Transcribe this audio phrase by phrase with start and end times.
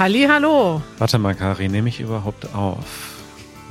[0.00, 0.80] Halli, hallo.
[0.96, 3.18] Warte mal, Kari, nehme ich überhaupt auf?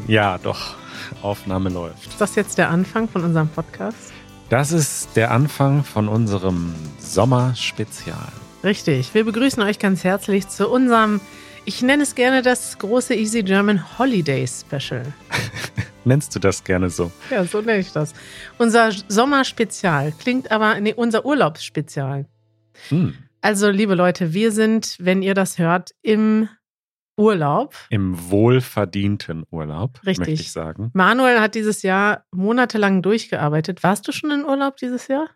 [0.07, 0.75] Ja, doch.
[1.23, 2.05] Aufnahme läuft.
[2.07, 4.13] Ist das jetzt der Anfang von unserem Podcast?
[4.49, 8.31] Das ist der Anfang von unserem Sommerspezial.
[8.63, 9.11] Richtig.
[9.15, 11.19] Wir begrüßen euch ganz herzlich zu unserem,
[11.65, 15.11] ich nenne es gerne das große Easy German Holiday Special.
[16.05, 17.11] Nennst du das gerne so?
[17.31, 18.13] Ja, so nenne ich das.
[18.59, 22.27] Unser Sommerspezial klingt aber, nee, unser Urlaubsspezial.
[22.89, 23.15] Hm.
[23.41, 26.49] Also, liebe Leute, wir sind, wenn ihr das hört, im
[27.17, 27.75] Urlaub.
[27.89, 30.27] Im wohlverdienten Urlaub, Richtig.
[30.27, 30.89] möchte ich sagen.
[30.93, 33.83] Manuel hat dieses Jahr monatelang durchgearbeitet.
[33.83, 35.29] Warst du schon in Urlaub dieses Jahr?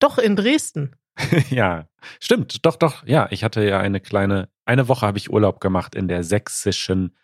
[0.00, 0.96] Doch, in Dresden.
[1.50, 1.86] ja,
[2.18, 2.64] stimmt.
[2.66, 3.06] Doch, doch.
[3.06, 7.16] Ja, ich hatte ja eine kleine, eine Woche habe ich Urlaub gemacht in der sächsischen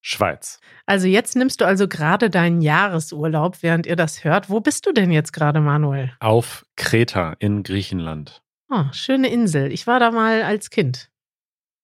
[0.00, 0.58] Schweiz.
[0.84, 4.50] Also jetzt nimmst du also gerade deinen Jahresurlaub, während ihr das hört.
[4.50, 6.12] Wo bist du denn jetzt gerade, Manuel?
[6.18, 8.42] Auf Kreta in Griechenland.
[8.74, 9.70] Oh, schöne Insel.
[9.70, 11.10] Ich war da mal als Kind.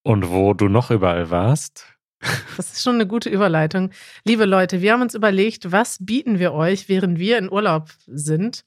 [0.05, 1.85] Und wo du noch überall warst?
[2.57, 3.91] Das ist schon eine gute Überleitung.
[4.25, 8.65] Liebe Leute, wir haben uns überlegt, was bieten wir euch, während wir in Urlaub sind.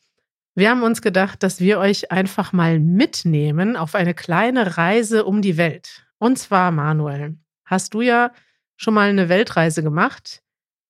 [0.54, 5.42] Wir haben uns gedacht, dass wir euch einfach mal mitnehmen auf eine kleine Reise um
[5.42, 6.06] die Welt.
[6.20, 8.32] Und zwar, Manuel, hast du ja
[8.78, 10.44] schon mal eine Weltreise gemacht.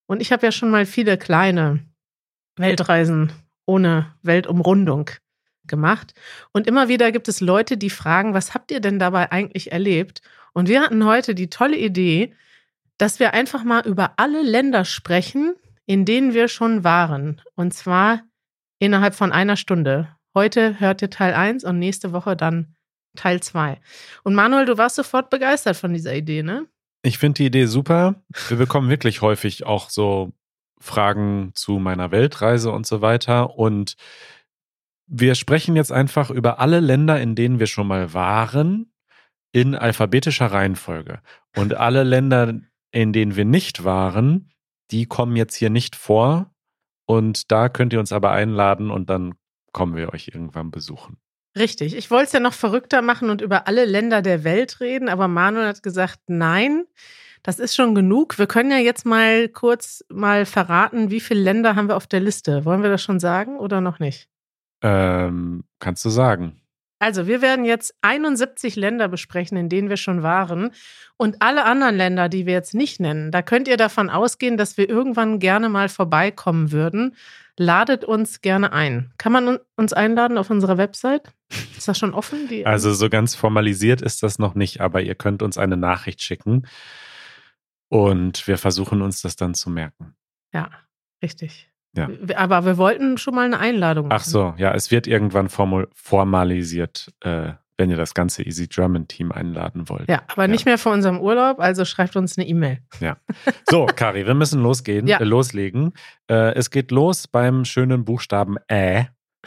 [0.04, 1.80] Und ich habe ja schon mal viele kleine
[2.56, 3.32] Weltreisen
[3.64, 5.10] ohne Weltumrundung
[5.66, 6.14] gemacht.
[6.52, 10.22] Und immer wieder gibt es Leute, die fragen, was habt ihr denn dabei eigentlich erlebt?
[10.52, 12.34] Und wir hatten heute die tolle Idee,
[12.98, 15.54] dass wir einfach mal über alle Länder sprechen,
[15.86, 17.40] in denen wir schon waren.
[17.54, 18.22] Und zwar
[18.78, 20.08] innerhalb von einer Stunde.
[20.34, 22.74] Heute hört ihr Teil 1 und nächste Woche dann
[23.16, 23.80] Teil 2.
[24.22, 26.66] Und Manuel, du warst sofort begeistert von dieser Idee, ne?
[27.02, 28.22] Ich finde die Idee super.
[28.48, 30.32] Wir bekommen wirklich häufig auch so
[30.78, 33.58] Fragen zu meiner Weltreise und so weiter.
[33.58, 33.96] Und
[35.14, 38.90] wir sprechen jetzt einfach über alle Länder, in denen wir schon mal waren,
[39.52, 41.20] in alphabetischer Reihenfolge.
[41.54, 42.54] Und alle Länder,
[42.92, 44.50] in denen wir nicht waren,
[44.90, 46.50] die kommen jetzt hier nicht vor.
[47.04, 49.34] Und da könnt ihr uns aber einladen und dann
[49.72, 51.18] kommen wir euch irgendwann besuchen.
[51.58, 51.94] Richtig.
[51.94, 55.28] Ich wollte es ja noch verrückter machen und über alle Länder der Welt reden, aber
[55.28, 56.84] Manuel hat gesagt, nein,
[57.42, 58.38] das ist schon genug.
[58.38, 62.20] Wir können ja jetzt mal kurz mal verraten, wie viele Länder haben wir auf der
[62.20, 62.64] Liste.
[62.64, 64.31] Wollen wir das schon sagen oder noch nicht?
[64.82, 66.60] Ähm, kannst du sagen?
[66.98, 70.70] Also, wir werden jetzt 71 Länder besprechen, in denen wir schon waren.
[71.16, 74.76] Und alle anderen Länder, die wir jetzt nicht nennen, da könnt ihr davon ausgehen, dass
[74.76, 77.16] wir irgendwann gerne mal vorbeikommen würden.
[77.58, 79.12] Ladet uns gerne ein.
[79.18, 81.32] Kann man uns einladen auf unserer Website?
[81.76, 82.48] Ist das schon offen?
[82.64, 86.66] Also so ganz formalisiert ist das noch nicht, aber ihr könnt uns eine Nachricht schicken
[87.88, 90.14] und wir versuchen uns das dann zu merken.
[90.54, 90.70] Ja,
[91.22, 91.71] richtig.
[91.96, 92.08] Ja.
[92.36, 94.18] Aber wir wollten schon mal eine Einladung machen.
[94.20, 99.08] Ach so, ja, es wird irgendwann formal, formalisiert, äh, wenn ihr das ganze Easy German
[99.08, 100.08] Team einladen wollt.
[100.08, 102.78] Ja, aber nicht mehr vor unserem Urlaub, also schreibt uns eine E-Mail.
[103.00, 103.16] Ja.
[103.68, 105.18] So, Kari, wir müssen losgehen, Ja.
[105.18, 105.92] äh, loslegen.
[106.30, 109.06] Äh, es geht los beim schönen Buchstaben Ä,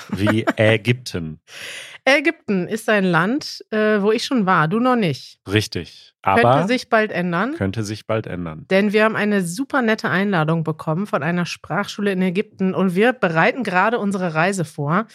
[0.09, 1.39] wie Ägypten.
[2.05, 5.39] Ägypten ist ein Land, äh, wo ich schon war, du noch nicht.
[5.51, 6.13] Richtig.
[6.21, 7.55] Könnte Aber sich bald ändern.
[7.55, 8.65] könnte sich bald ändern.
[8.69, 13.13] Denn wir haben eine super nette Einladung bekommen von einer Sprachschule in Ägypten und wir
[13.13, 15.07] bereiten gerade unsere Reise vor.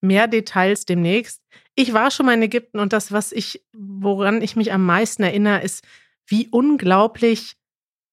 [0.00, 1.42] Mehr Details demnächst.
[1.74, 5.22] Ich war schon mal in Ägypten und das, was ich, woran ich mich am meisten
[5.22, 5.84] erinnere, ist,
[6.26, 7.56] wie unglaublich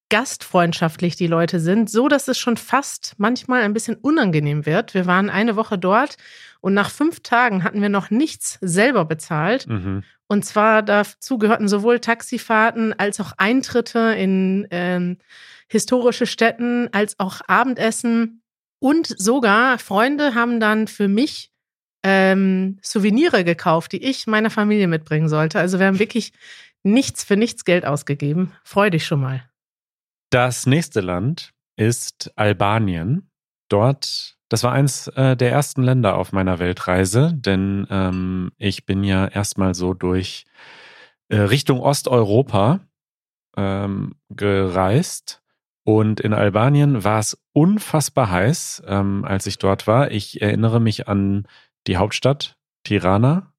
[0.10, 4.94] gastfreundschaftlich die Leute sind, so dass es schon fast manchmal ein bisschen unangenehm wird.
[4.94, 6.18] Wir waren eine Woche dort
[6.62, 9.68] und nach fünf Tagen hatten wir noch nichts selber bezahlt.
[9.68, 10.04] Mhm.
[10.28, 15.18] Und zwar dazu gehörten sowohl Taxifahrten als auch Eintritte in ähm,
[15.68, 18.42] historische Städten, als auch Abendessen.
[18.80, 21.52] Und sogar Freunde haben dann für mich
[22.04, 25.60] ähm, Souvenire gekauft, die ich meiner Familie mitbringen sollte.
[25.60, 26.32] Also wir haben wirklich
[26.84, 28.54] nichts für nichts Geld ausgegeben.
[28.64, 29.49] Freu dich schon mal.
[30.32, 33.32] Das nächste Land ist Albanien.
[33.68, 39.04] Dort, das war eins äh, der ersten Länder auf meiner Weltreise, denn ähm, ich bin
[39.04, 40.46] ja erstmal so durch
[41.30, 42.82] äh, Richtung Osteuropa
[43.58, 45.42] ähm, gereist.
[45.84, 50.12] Und in Albanien war es unfassbar heiß, ähm, als ich dort war.
[50.12, 51.48] Ich erinnere mich an
[51.88, 53.54] die Hauptstadt Tirana.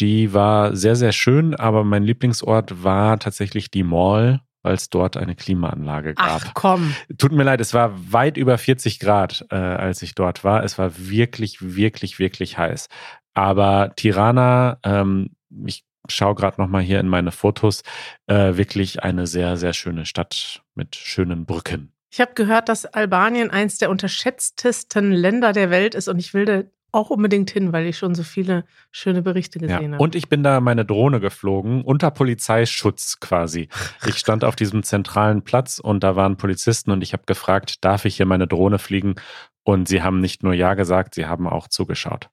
[0.00, 5.16] Die war sehr, sehr schön, aber mein Lieblingsort war tatsächlich die Mall, weil es dort
[5.16, 6.42] eine Klimaanlage gab.
[6.44, 6.94] Ach komm.
[7.16, 10.62] Tut mir leid, es war weit über 40 Grad, äh, als ich dort war.
[10.62, 12.90] Es war wirklich, wirklich, wirklich heiß.
[13.32, 15.30] Aber Tirana, ähm,
[15.64, 17.82] ich schaue gerade noch mal hier in meine Fotos,
[18.26, 21.94] äh, wirklich eine sehr, sehr schöne Stadt mit schönen Brücken.
[22.10, 26.70] Ich habe gehört, dass Albanien eins der unterschätztesten Länder der Welt ist und ich will
[26.92, 29.92] auch unbedingt hin, weil ich schon so viele schöne Berichte gesehen Ja.
[29.92, 30.02] habe.
[30.02, 33.68] Und ich bin da meine Drohne geflogen, unter Polizeischutz quasi.
[34.06, 38.04] Ich stand auf diesem zentralen Platz und da waren Polizisten und ich habe gefragt, darf
[38.04, 39.16] ich hier meine Drohne fliegen?
[39.64, 42.30] Und sie haben nicht nur Ja gesagt, sie haben auch zugeschaut.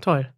[0.00, 0.32] Toll.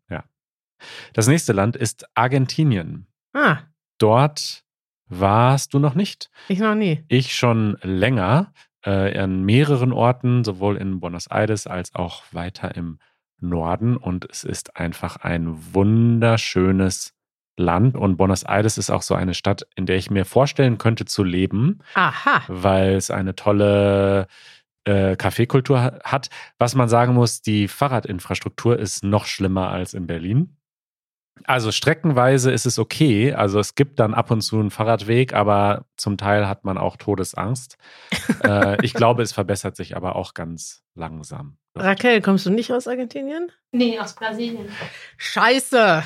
[1.14, 3.06] Das nächste Land ist Argentinien.
[3.32, 3.58] Ah,
[3.98, 4.62] Dort
[5.08, 6.30] warst du noch nicht.
[6.48, 7.02] ich noch nie.
[7.08, 8.52] Ich schon länger
[8.84, 12.98] äh, an mehreren Orten, sowohl in Buenos Aires als auch weiter im
[13.40, 13.96] Norden.
[13.96, 17.12] Und es ist einfach ein wunderschönes
[17.58, 17.96] Land.
[17.96, 21.24] Und Buenos Aires ist auch so eine Stadt, in der ich mir vorstellen könnte zu
[21.24, 22.42] leben, Aha.
[22.48, 24.26] weil es eine tolle
[24.84, 26.28] äh, Kaffeekultur ha- hat.
[26.58, 30.56] Was man sagen muss, die Fahrradinfrastruktur ist noch schlimmer als in Berlin.
[31.44, 33.32] Also streckenweise ist es okay.
[33.32, 36.96] Also es gibt dann ab und zu einen Fahrradweg, aber zum Teil hat man auch
[36.96, 37.76] Todesangst.
[38.44, 41.58] äh, ich glaube, es verbessert sich aber auch ganz langsam.
[41.76, 43.52] Raquel, kommst du nicht aus Argentinien?
[43.70, 44.68] Nee, aus Brasilien.
[45.18, 46.02] Scheiße.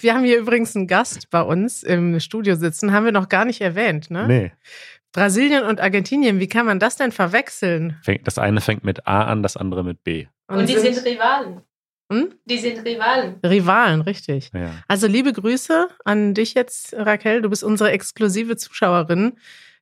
[0.00, 3.44] Wir haben hier übrigens einen Gast bei uns im Studio sitzen, haben wir noch gar
[3.44, 4.26] nicht erwähnt, ne?
[4.26, 4.52] Nee.
[5.12, 8.00] Brasilien und Argentinien, wie kann man das denn verwechseln?
[8.24, 10.26] Das eine fängt mit A an, das andere mit B.
[10.48, 11.60] Und, die sind Rivalen.
[12.12, 12.34] Hm?
[12.44, 13.36] Die sind Rivalen.
[13.44, 14.50] Rivalen, richtig.
[14.52, 14.70] Ja.
[14.88, 17.42] Also liebe Grüße an dich jetzt, Raquel.
[17.42, 19.34] Du bist unsere exklusive Zuschauerin.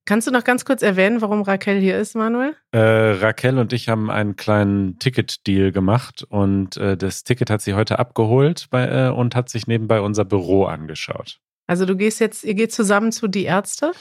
[0.05, 2.57] Kannst du noch ganz kurz erwähnen, warum Raquel hier ist, Manuel?
[2.73, 7.75] Äh, Raquel und ich haben einen kleinen Ticket-Deal gemacht und äh, das Ticket hat sie
[7.75, 11.39] heute abgeholt bei, äh, und hat sich nebenbei unser Büro angeschaut.
[11.69, 13.93] Also du gehst jetzt, ihr geht zusammen zu die Ärzte.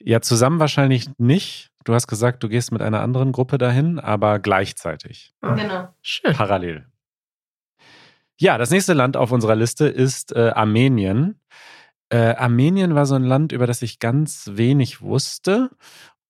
[0.00, 1.70] Ja, zusammen wahrscheinlich nicht.
[1.84, 5.88] Du hast gesagt, du gehst mit einer anderen Gruppe dahin, aber gleichzeitig, Genau.
[6.02, 6.34] Schön.
[6.34, 6.86] parallel.
[8.40, 11.40] Ja, das nächste Land auf unserer Liste ist äh, Armenien.
[12.10, 15.70] Äh, Armenien war so ein Land, über das ich ganz wenig wusste.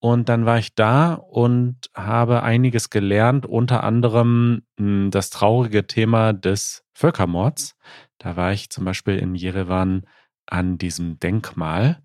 [0.01, 6.33] Und dann war ich da und habe einiges gelernt, unter anderem mh, das traurige Thema
[6.33, 7.77] des Völkermords.
[8.19, 10.07] Da war ich zum Beispiel in Jerewan
[10.47, 12.01] an diesem Denkmal.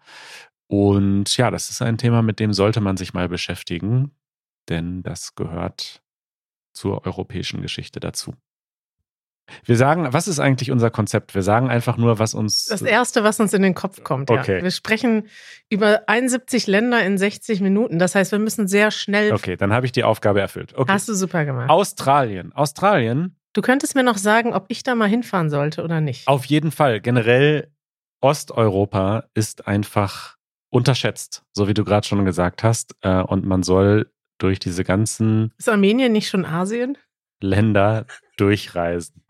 [0.68, 4.12] Und ja, das ist ein Thema, mit dem sollte man sich mal beschäftigen,
[4.70, 6.02] denn das gehört
[6.74, 8.34] zur europäischen Geschichte dazu.
[9.66, 11.36] Wir sagen, was ist eigentlich unser Konzept?
[11.36, 12.66] Wir sagen einfach nur, was uns.
[12.66, 14.30] Das Erste, was uns in den Kopf kommt.
[14.30, 14.40] Ja.
[14.40, 14.64] Okay.
[14.64, 15.28] Wir sprechen
[15.70, 18.00] über 71 Länder in 60 Minuten.
[18.00, 19.34] Das heißt, wir müssen sehr schnell.
[19.34, 20.74] Okay, dann habe ich die Aufgabe erfüllt.
[20.76, 20.92] Okay.
[20.92, 21.70] Hast du super gemacht.
[21.70, 22.54] Australien.
[22.54, 26.28] Australien, Du könntest mir noch sagen, ob ich da mal hinfahren sollte oder nicht.
[26.28, 27.00] auf jeden Fall.
[27.02, 27.72] Generell
[28.20, 30.38] Osteuropa ist einfach
[30.70, 32.96] unterschätzt, so wie du gerade schon gesagt hast.
[33.02, 34.10] Äh, Und man soll
[34.40, 36.98] durch diese ganzen Ist Armenien nicht schon Asien?
[37.42, 38.06] Länder
[38.38, 39.23] durchreisen.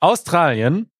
[0.00, 0.90] Australien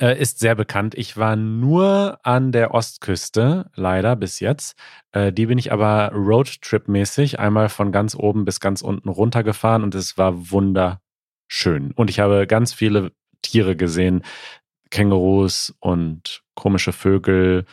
[0.00, 0.94] äh, ist sehr bekannt.
[0.94, 4.76] Ich war nur an der Ostküste, leider bis jetzt.
[5.12, 9.94] Äh, die bin ich aber Roadtrip-mäßig einmal von ganz oben bis ganz unten runtergefahren und
[9.94, 11.92] es war wunderschön.
[11.94, 13.12] Und ich habe ganz viele
[13.42, 14.22] Tiere gesehen.
[14.90, 17.64] Kängurus und komische Vögel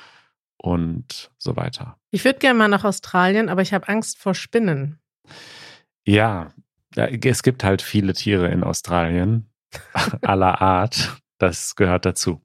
[0.57, 1.97] und so weiter.
[2.09, 4.99] Ich würde gerne mal nach Australien, aber ich habe Angst vor Spinnen.
[6.05, 6.53] Ja,
[6.95, 9.52] ja, es gibt halt viele Tiere in Australien
[10.21, 11.17] aller Art.
[11.39, 12.41] Das gehört dazu.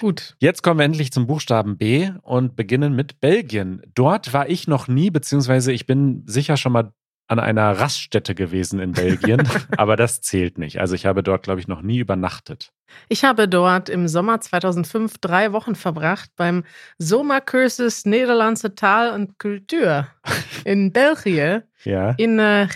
[0.00, 0.36] Gut.
[0.38, 3.82] Jetzt kommen wir endlich zum Buchstaben B und beginnen mit Belgien.
[3.94, 6.92] Dort war ich noch nie, beziehungsweise ich bin sicher schon mal
[7.28, 10.80] an einer Raststätte gewesen in Belgien, aber das zählt nicht.
[10.80, 12.72] Also ich habe dort, glaube ich, noch nie übernachtet.
[13.08, 16.64] Ich habe dort im Sommer 2005 drei Wochen verbracht beim
[16.98, 20.08] Zomercursus Nederlandse Taal und Kultur
[20.64, 22.14] in Belgien, Ja.
[22.16, 22.66] in äh.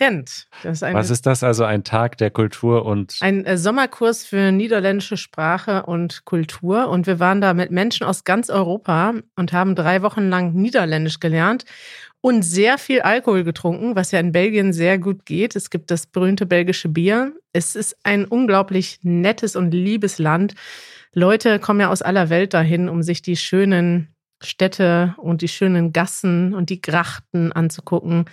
[0.62, 1.42] Das ist, Was ist das?
[1.44, 6.88] Also ein Tag der Kultur und ein äh, Sommerkurs für niederländische Sprache und Kultur.
[6.88, 11.20] Und wir waren da mit Menschen aus ganz Europa und haben drei Wochen lang Niederländisch
[11.20, 11.64] gelernt
[12.20, 15.54] und sehr viel Alkohol getrunken, was ja in Belgien sehr gut geht.
[15.54, 17.32] Es gibt das berühmte belgische Bier.
[17.52, 20.54] Es ist ein unglaublich nettes und liebes Land.
[21.12, 25.92] Leute kommen ja aus aller Welt dahin, um sich die schönen Städte und die schönen
[25.92, 28.26] Gassen und die Grachten anzugucken.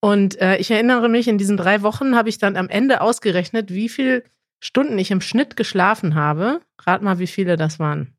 [0.00, 3.72] Und äh, ich erinnere mich, in diesen drei Wochen habe ich dann am Ende ausgerechnet,
[3.72, 4.22] wie viele
[4.60, 6.60] Stunden ich im Schnitt geschlafen habe.
[6.80, 8.14] Rat mal, wie viele das waren.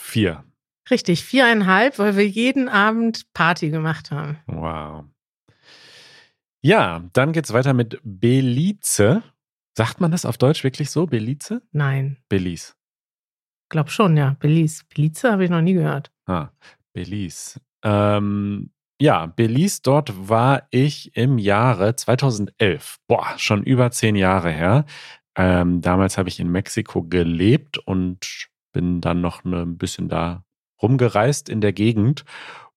[0.00, 0.44] vier.
[0.90, 4.38] Richtig, viereinhalb, weil wir jeden Abend Party gemacht haben.
[4.46, 5.04] Wow.
[6.60, 9.22] Ja, dann geht's weiter mit Belize.
[9.76, 11.06] Sagt man das auf Deutsch wirklich so?
[11.06, 11.62] Belize?
[11.72, 12.74] Nein, Belize.
[13.70, 14.36] glaub schon, ja.
[14.40, 14.84] Belize.
[14.94, 16.10] Belize habe ich noch nie gehört.
[16.26, 16.48] Ah,
[16.92, 17.60] Belize.
[17.82, 22.98] Ähm, ja, Belize, dort war ich im Jahre 2011.
[23.08, 24.84] Boah, schon über zehn Jahre her.
[25.36, 30.44] Ähm, damals habe ich in Mexiko gelebt und bin dann noch ne- ein bisschen da
[30.80, 32.24] rumgereist in der Gegend.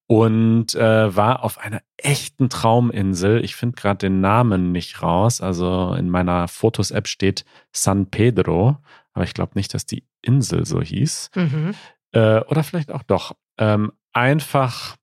[0.09, 3.43] und äh, war auf einer echten Trauminsel.
[3.43, 5.41] Ich finde gerade den Namen nicht raus.
[5.41, 8.77] Also in meiner Fotos-App steht San Pedro,
[9.13, 11.31] aber ich glaube nicht, dass die Insel so hieß.
[11.35, 11.73] Mhm.
[12.11, 13.35] Äh, oder vielleicht auch doch.
[13.57, 14.95] Ähm, einfach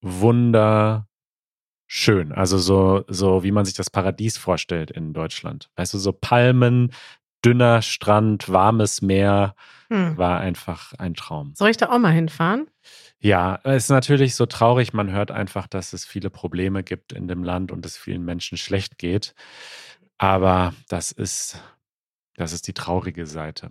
[0.00, 1.06] wunderschön.
[2.32, 5.70] Also so, so wie man sich das Paradies vorstellt in Deutschland.
[5.76, 6.92] Weißt du, so Palmen,
[7.44, 9.54] dünner Strand, warmes Meer.
[9.90, 10.18] Hm.
[10.18, 11.54] War einfach ein Traum.
[11.54, 12.68] Soll ich da auch mal hinfahren?
[13.20, 14.92] Ja, es ist natürlich so traurig.
[14.92, 18.58] Man hört einfach, dass es viele Probleme gibt in dem Land und es vielen Menschen
[18.58, 19.34] schlecht geht.
[20.18, 21.62] Aber das ist,
[22.36, 23.70] das ist die traurige Seite.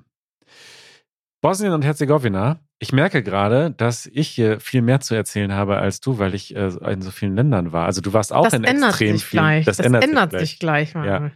[1.41, 2.59] Bosnien und Herzegowina.
[2.79, 6.55] Ich merke gerade, dass ich hier viel mehr zu erzählen habe als du, weil ich
[6.55, 7.85] äh, in so vielen Ländern war.
[7.85, 9.43] Also du warst auch das in ändert extrem sich vielen.
[9.43, 9.65] gleich.
[9.65, 11.31] Das, ändert, ändert sich sich gleich, Ja.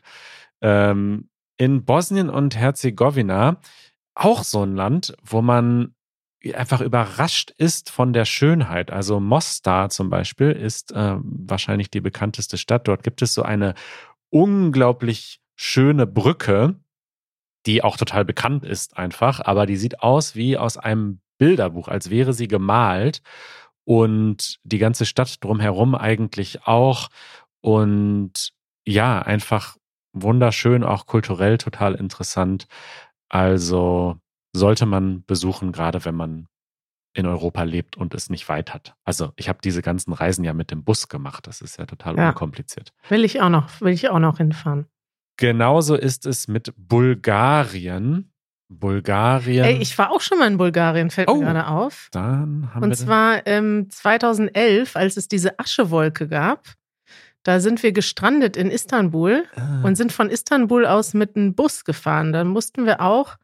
[0.62, 3.58] Ähm, in Bosnien und Herzegowina
[4.14, 5.96] auch so ein Land, wo man
[6.54, 8.92] einfach überrascht ist von der Schönheit.
[8.92, 12.88] Also Mostar zum Beispiel ist äh, wahrscheinlich die bekannteste Stadt.
[12.88, 13.76] Dort gibt es so eine
[14.30, 16.76] unglaublich schöne Brücke,
[17.68, 22.12] die auch total bekannt ist einfach, aber die sieht aus wie aus einem Bilderbuch, als
[22.12, 23.24] wäre sie gemalt
[23.84, 27.10] und die ganze Stadt drumherum eigentlich auch
[27.62, 28.52] und
[28.86, 29.76] ja, einfach
[30.14, 32.68] wunderschön, auch kulturell total interessant.
[33.28, 34.18] Also
[34.54, 36.48] sollte man besuchen, gerade wenn man
[37.14, 38.94] in Europa lebt und es nicht weit hat.
[39.04, 41.48] Also ich habe diese ganzen Reisen ja mit dem Bus gemacht.
[41.48, 42.30] Das ist ja total Ja.
[42.30, 42.94] unkompliziert.
[43.10, 44.86] Will ich auch noch, will ich auch noch hinfahren.
[45.38, 48.31] Genauso ist es mit Bulgarien.
[48.80, 49.66] Bulgarien.
[49.66, 51.36] Ey, ich war auch schon mal in Bulgarien, fällt Oh.
[51.36, 52.08] mir gerade auf.
[52.12, 56.66] dann haben Und wir zwar ähm, 2011, als es diese Aschewolke gab.
[57.44, 59.82] Da sind wir gestrandet in Istanbul Ah.
[59.84, 62.32] und sind von Istanbul aus mit einem Bus gefahren.
[62.34, 63.36] Dann mussten wir auch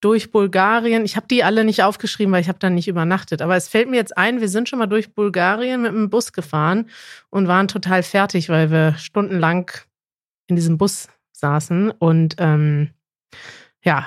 [0.00, 1.04] durch Bulgarien.
[1.04, 3.42] Ich habe die alle nicht aufgeschrieben, weil ich habe da nicht übernachtet.
[3.42, 6.32] Aber es fällt mir jetzt ein, wir sind schon mal durch Bulgarien mit einem Bus
[6.32, 6.88] gefahren
[7.30, 9.70] und waren total fertig, weil wir stundenlang
[10.46, 11.90] in diesem Bus saßen.
[11.90, 12.90] Und ähm,
[13.82, 14.06] ja,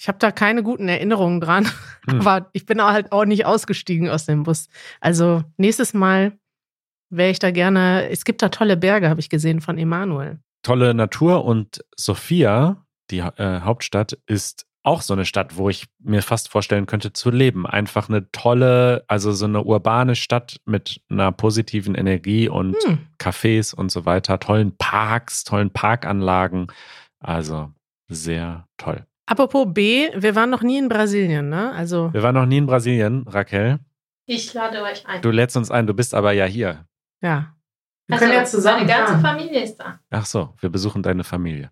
[0.00, 1.68] ich habe da keine guten Erinnerungen dran.
[2.08, 2.20] Hm.
[2.26, 4.68] Aber ich bin halt auch nicht ausgestiegen aus dem Bus.
[5.00, 6.32] Also nächstes Mal
[7.10, 8.08] wäre ich da gerne.
[8.08, 10.38] Es gibt da tolle Berge, habe ich gesehen von Emanuel.
[10.62, 16.22] tolle Natur und Sofia, die äh, Hauptstadt, ist auch so eine Stadt, wo ich mir
[16.22, 17.66] fast vorstellen könnte zu leben.
[17.66, 22.98] Einfach eine tolle, also so eine urbane Stadt mit einer positiven Energie und Hm.
[23.18, 26.68] Cafés und so weiter, tollen Parks, tollen Parkanlagen.
[27.18, 27.70] Also
[28.08, 29.04] sehr toll.
[29.30, 31.72] Apropos B, wir waren noch nie in Brasilien, ne?
[31.72, 33.78] Also Wir waren noch nie in Brasilien, Raquel.
[34.26, 35.22] Ich lade euch ein.
[35.22, 36.84] Du lädst uns ein, du bist aber ja hier.
[37.22, 37.54] ja.
[38.08, 39.18] Wir also, können ja zusammen Meine ganze.
[39.20, 40.00] Familie ist da.
[40.10, 41.70] Ach so, wir besuchen deine Familie.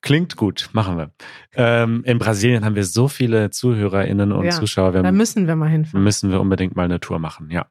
[0.00, 1.12] Klingt gut, machen wir.
[1.54, 4.94] Ähm, in Brasilien haben wir so viele ZuhörerInnen und Ja, Zuschauer.
[4.94, 6.02] Wir Da müssen wir mal hinfahren.
[6.02, 7.66] müssen wir unbedingt mal eine Tour machen, ja.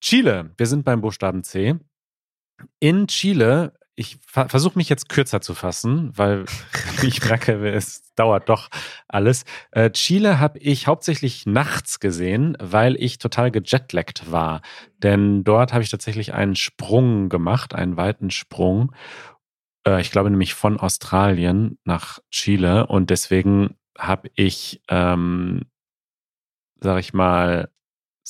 [0.00, 1.76] Chile, wir sind beim Buchstaben C.
[2.80, 6.44] In Chile, ich ver versuche mich jetzt kürzer zu fassen, weil
[7.02, 8.68] ich merke, es dauert doch
[9.08, 9.44] alles.
[9.70, 14.62] Äh, Chile habe ich hauptsächlich nachts gesehen, weil ich total gejetlaggt war.
[15.02, 18.92] Denn dort habe ich tatsächlich einen Sprung gemacht, einen weiten Sprung.
[19.86, 22.86] Äh, ich glaube nämlich von Australien nach Chile.
[22.86, 25.62] Und deswegen habe ich, ähm,
[26.80, 27.71] sag ich mal,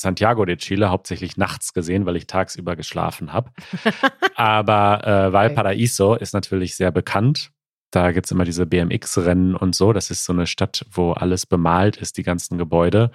[0.02, 3.50] Santiago de Chile hauptsächlich nachts gesehen, weil ich tagsüber geschlafen habe.
[4.35, 7.52] Aber äh, Valparaiso ist natürlich sehr bekannt.
[7.90, 9.92] Da gibt's immer diese BMX-Rennen und so.
[9.92, 13.11] Das ist so eine Stadt, wo alles bemalt ist, die ganzen Gebäude.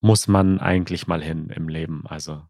[0.00, 2.04] Muss man eigentlich mal hin im Leben.
[2.06, 2.42] Also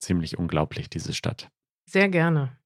[0.00, 1.48] ziemlich unglaublich, diese Stadt.
[1.88, 2.56] Sehr gerne.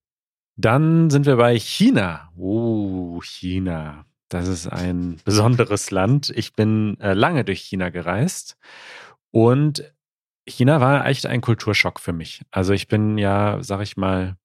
[0.57, 2.33] Dann sind wir bei China.
[2.37, 4.07] Oh, China.
[4.29, 6.31] Das ist ein besonderes Land.
[6.35, 8.57] Ich bin äh, lange durch China gereist
[9.31, 9.93] und
[10.49, 12.43] China war echt ein Kulturschock für mich.
[12.51, 14.37] Also ich bin ja, sag ich mal,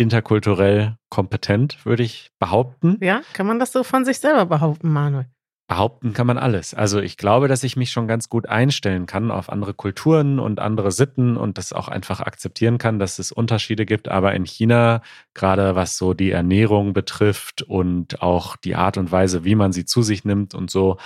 [0.00, 2.96] interkulturell kompetent, würde ich behaupten.
[3.00, 5.26] Ja, kann man das so von sich selber behaupten, Manuel?
[5.68, 6.74] Behaupten kann man alles.
[6.74, 10.58] Also ich glaube, dass ich mich schon ganz gut einstellen kann auf andere Kulturen und
[10.58, 14.08] andere Sitten und das auch einfach akzeptieren kann, dass es Unterschiede gibt.
[14.08, 15.00] Aber in China,
[15.32, 19.84] gerade was so die Ernährung betrifft und auch die Art und Weise, wie man sie
[19.84, 20.96] zu sich nimmt und so,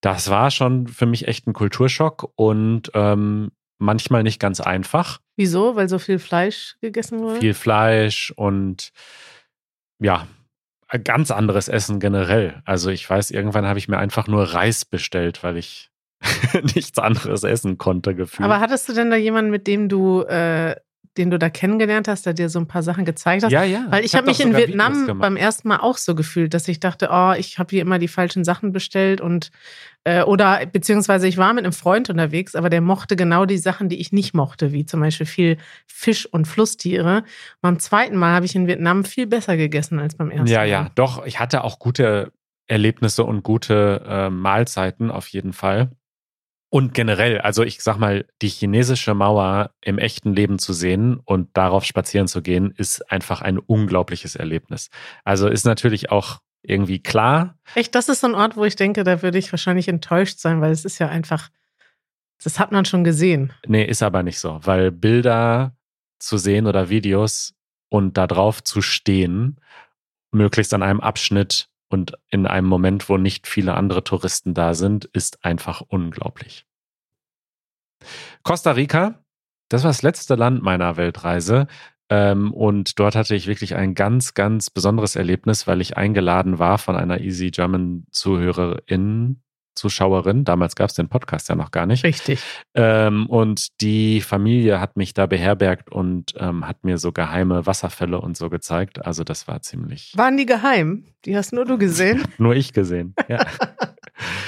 [0.00, 5.20] das war schon für mich echt ein Kulturschock und ähm, manchmal nicht ganz einfach.
[5.36, 5.76] Wieso?
[5.76, 7.40] Weil so viel Fleisch gegessen wurde?
[7.40, 8.92] Viel Fleisch und
[10.00, 10.26] ja,
[11.02, 12.62] ganz anderes Essen generell.
[12.64, 15.90] Also ich weiß, irgendwann habe ich mir einfach nur Reis bestellt, weil ich
[16.74, 18.44] nichts anderes essen konnte, gefühlt.
[18.44, 20.76] Aber hattest du denn da jemanden, mit dem du äh,
[21.16, 23.52] den du da kennengelernt hast, der dir so ein paar Sachen gezeigt hat?
[23.52, 23.86] Ja, ja.
[23.90, 26.80] Weil ich, hab habe mich in Vietnam beim ersten Mal auch so gefühlt, dass ich
[26.80, 29.50] dachte, oh, ich habe hier immer die falschen Sachen bestellt und
[30.04, 33.88] äh, oder beziehungsweise ich war mit einem Freund unterwegs, aber der mochte genau die Sachen,
[33.88, 37.18] die ich nicht mochte, wie zum Beispiel viel Fisch und Flusstiere.
[37.18, 40.58] Und beim zweiten Mal habe ich in Vietnam viel besser gegessen als beim ersten Ja,
[40.60, 40.68] Mal.
[40.68, 41.24] ja, doch.
[41.24, 42.32] Ich hatte auch gute
[42.66, 45.90] Erlebnisse und gute äh, Mahlzeiten auf jeden Fall.
[46.74, 51.56] Und generell, also ich sag mal, die chinesische Mauer im echten Leben zu sehen und
[51.56, 54.90] darauf spazieren zu gehen, ist einfach ein unglaubliches Erlebnis.
[55.22, 57.56] Also ist natürlich auch irgendwie klar.
[57.76, 60.60] Echt, das ist so ein Ort, wo ich denke, da würde ich wahrscheinlich enttäuscht sein,
[60.60, 61.48] weil es ist ja einfach,
[62.42, 63.52] das hat man schon gesehen.
[63.68, 65.76] Nee, ist aber nicht so, weil Bilder
[66.18, 67.54] zu sehen oder Videos
[67.88, 69.60] und da drauf zu stehen,
[70.32, 75.04] möglichst an einem Abschnitt und in einem Moment, wo nicht viele andere Touristen da sind,
[75.06, 76.66] ist einfach unglaublich.
[78.42, 79.24] Costa Rica,
[79.68, 81.68] das war das letzte Land meiner Weltreise.
[82.10, 86.78] Ähm, und dort hatte ich wirklich ein ganz, ganz besonderes Erlebnis, weil ich eingeladen war
[86.78, 89.40] von einer Easy German Zuhörerin,
[89.74, 90.44] Zuschauerin.
[90.44, 92.04] Damals gab es den Podcast ja noch gar nicht.
[92.04, 92.40] Richtig.
[92.74, 98.20] Ähm, und die Familie hat mich da beherbergt und ähm, hat mir so geheime Wasserfälle
[98.20, 99.04] und so gezeigt.
[99.04, 101.04] Also das war ziemlich Waren die geheim?
[101.24, 102.22] Die hast nur du gesehen?
[102.38, 103.14] nur ich gesehen.
[103.28, 103.44] Ja.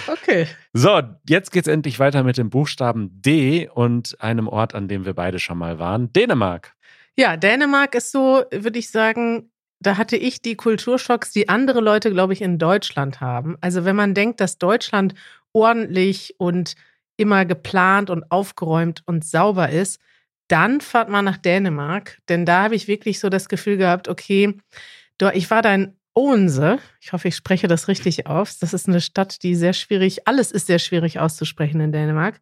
[0.07, 0.47] Okay.
[0.73, 5.13] so, jetzt geht's endlich weiter mit dem Buchstaben D und einem Ort, an dem wir
[5.13, 6.13] beide schon mal waren.
[6.13, 6.75] Dänemark.
[7.17, 12.11] Ja, Dänemark ist so, würde ich sagen, da hatte ich die Kulturschocks, die andere Leute,
[12.11, 13.57] glaube ich, in Deutschland haben.
[13.61, 15.15] Also wenn man denkt, dass Deutschland
[15.53, 16.75] ordentlich und
[17.17, 20.01] immer geplant und aufgeräumt und sauber ist,
[20.49, 22.19] dann fahrt man nach Dänemark.
[22.29, 24.57] Denn da habe ich wirklich so das Gefühl gehabt, okay,
[25.35, 26.79] ich war da in Odense.
[27.01, 28.59] Ich hoffe, ich spreche das richtig aus.
[28.59, 32.41] Das ist eine Stadt, die sehr schwierig, alles ist sehr schwierig auszusprechen in Dänemark.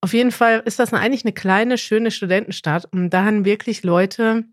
[0.00, 2.86] Auf jeden Fall ist das eigentlich eine kleine, schöne Studentenstadt.
[2.90, 4.44] Und da haben wirklich Leute,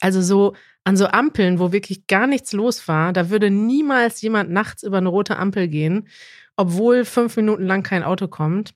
[0.00, 4.50] also so an so Ampeln, wo wirklich gar nichts los war, da würde niemals jemand
[4.50, 6.08] nachts über eine rote Ampel gehen,
[6.56, 8.74] obwohl fünf Minuten lang kein Auto kommt.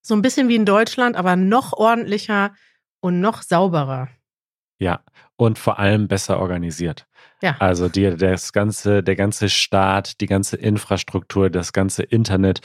[0.00, 2.54] So ein bisschen wie in Deutschland, aber noch ordentlicher
[3.00, 4.08] und noch sauberer.
[4.78, 5.00] Ja,
[5.36, 7.06] und vor allem besser organisiert.
[7.40, 7.56] Ja.
[7.58, 12.60] Also die, das ganze, der ganze Staat, die ganze Infrastruktur, das ganze Internet.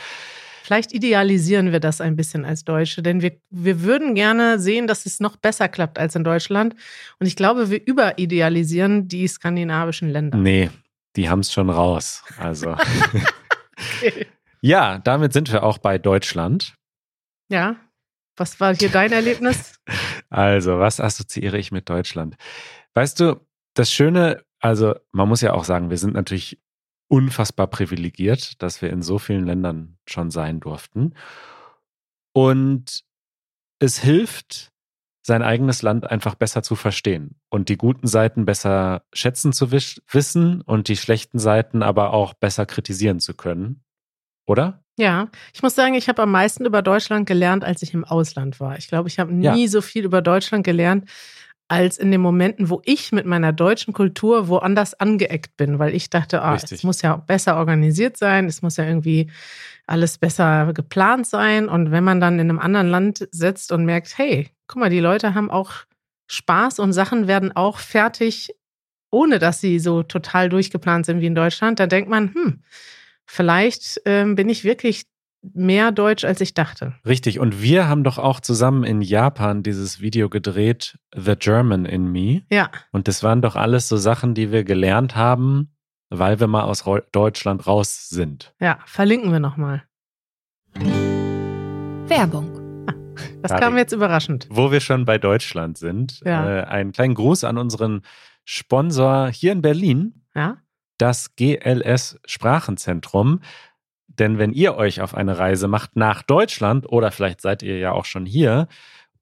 [0.67, 5.05] Vielleicht idealisieren wir das ein bisschen als Deutsche, denn wir, wir würden gerne sehen, dass
[5.05, 6.75] es noch besser klappt als in Deutschland.
[7.21, 10.37] Und ich glaube, wir überidealisieren die skandinavischen Länder.
[10.37, 10.69] Nee,
[11.15, 12.21] die haben es schon raus.
[12.37, 12.75] Also.
[14.61, 16.75] ja, damit sind wir auch bei Deutschland.
[17.47, 17.77] Ja.
[18.35, 19.79] Was war hier dein Erlebnis?
[20.29, 22.35] Also, was assoziiere ich mit Deutschland?
[22.93, 23.39] Weißt du,
[23.75, 26.59] das Schöne, also man muss ja auch sagen, wir sind natürlich
[27.09, 31.13] unfassbar privilegiert, dass wir in so vielen Ländern schon sein durften.
[32.33, 33.03] Und
[33.79, 34.71] es hilft,
[35.25, 40.61] sein eigenes Land einfach besser zu verstehen und die guten Seiten besser schätzen zu wissen
[40.61, 43.83] und die schlechten Seiten aber auch besser kritisieren zu können.
[44.45, 44.83] Oder?
[44.97, 48.59] Ja, ich muss sagen, ich habe am meisten über Deutschland gelernt, als ich im Ausland
[48.61, 48.77] war.
[48.77, 49.67] Ich glaube, ich habe nie Ja.
[49.67, 51.09] so viel über Deutschland gelernt,
[51.67, 56.09] als in den Momenten, wo ich mit meiner deutschen Kultur woanders angeeckt bin, weil ich
[56.09, 56.79] dachte, ah, Richtig.
[56.79, 59.29] es muss ja besser organisiert sein, es muss ja irgendwie
[59.85, 61.67] alles besser geplant sein.
[61.67, 64.99] Und wenn man dann in einem anderen Land sitzt und merkt, hey, guck mal, die
[64.99, 65.71] Leute haben auch
[66.27, 68.55] Spaß und Sachen werden auch fertig,
[69.11, 72.61] ohne dass sie so total durchgeplant sind wie in Deutschland, da denkt man, hm,
[73.25, 75.05] vielleicht ähm, bin ich wirklich
[75.53, 76.95] mehr deutsch, als ich dachte.
[77.05, 77.39] Richtig.
[77.39, 82.43] Und wir haben doch auch zusammen in Japan dieses Video gedreht, The German in Me.
[82.49, 85.73] Ja, Und das waren doch alles so Sachen, die wir gelernt haben,
[86.09, 88.53] weil wir mal aus Deutschland raus sind.
[88.59, 89.83] ja, verlinken wir nochmal.
[92.07, 92.63] Werbung.
[93.41, 93.63] Das Karin.
[93.63, 94.47] kam jetzt überraschend.
[94.51, 96.59] Wo wir schon bei Deutschland sind, Ja.
[96.59, 98.01] äh, einen kleinen Gruß an unseren
[98.45, 100.57] Sponsor hier in Berlin, Ja,
[100.99, 103.39] das GLS Sprachenzentrum.
[104.07, 107.91] Denn wenn ihr euch auf eine Reise macht nach Deutschland oder vielleicht seid ihr ja
[107.91, 108.67] auch schon hier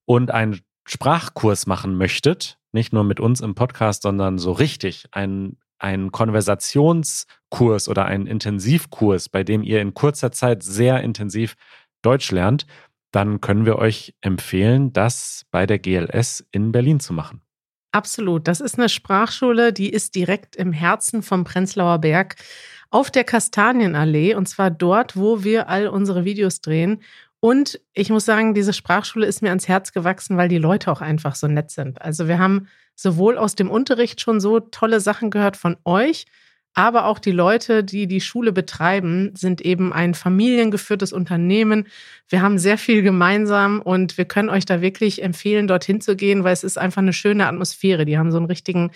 [0.05, 5.57] und einen Sprachkurs machen möchtet, nicht nur mit uns im Podcast, sondern so richtig, einen,
[5.79, 11.55] einen Konversationskurs oder einen Intensivkurs, bei dem ihr in kurzer Zeit sehr intensiv
[12.01, 12.67] Deutsch lernt,
[13.11, 17.41] dann können wir euch empfehlen, das bei der GLS in Berlin zu machen.
[17.95, 18.47] Absolut.
[18.47, 22.35] Das ist eine Sprachschule, die ist direkt im Herzen vom Prenzlauer Berg
[22.91, 27.01] auf der Kastanienallee und zwar dort, wo wir all unsere Videos drehen.
[27.39, 31.01] Und ich muss sagen, diese Sprachschule ist mir ans Herz gewachsen, weil die Leute auch
[31.01, 32.01] einfach so nett sind.
[32.01, 36.25] Also wir haben sowohl aus dem Unterricht schon so tolle Sachen gehört von euch,
[36.77, 41.87] Aber auch die Leute, die die Schule betreiben, sind eben ein familiengeführtes Unternehmen.
[42.27, 46.43] Wir haben sehr viel gemeinsam und wir können euch da wirklich empfehlen, dorthin zu gehen,
[46.43, 48.03] weil es ist einfach eine schöne Atmosphäre.
[48.03, 48.91] Die haben so einen richtigen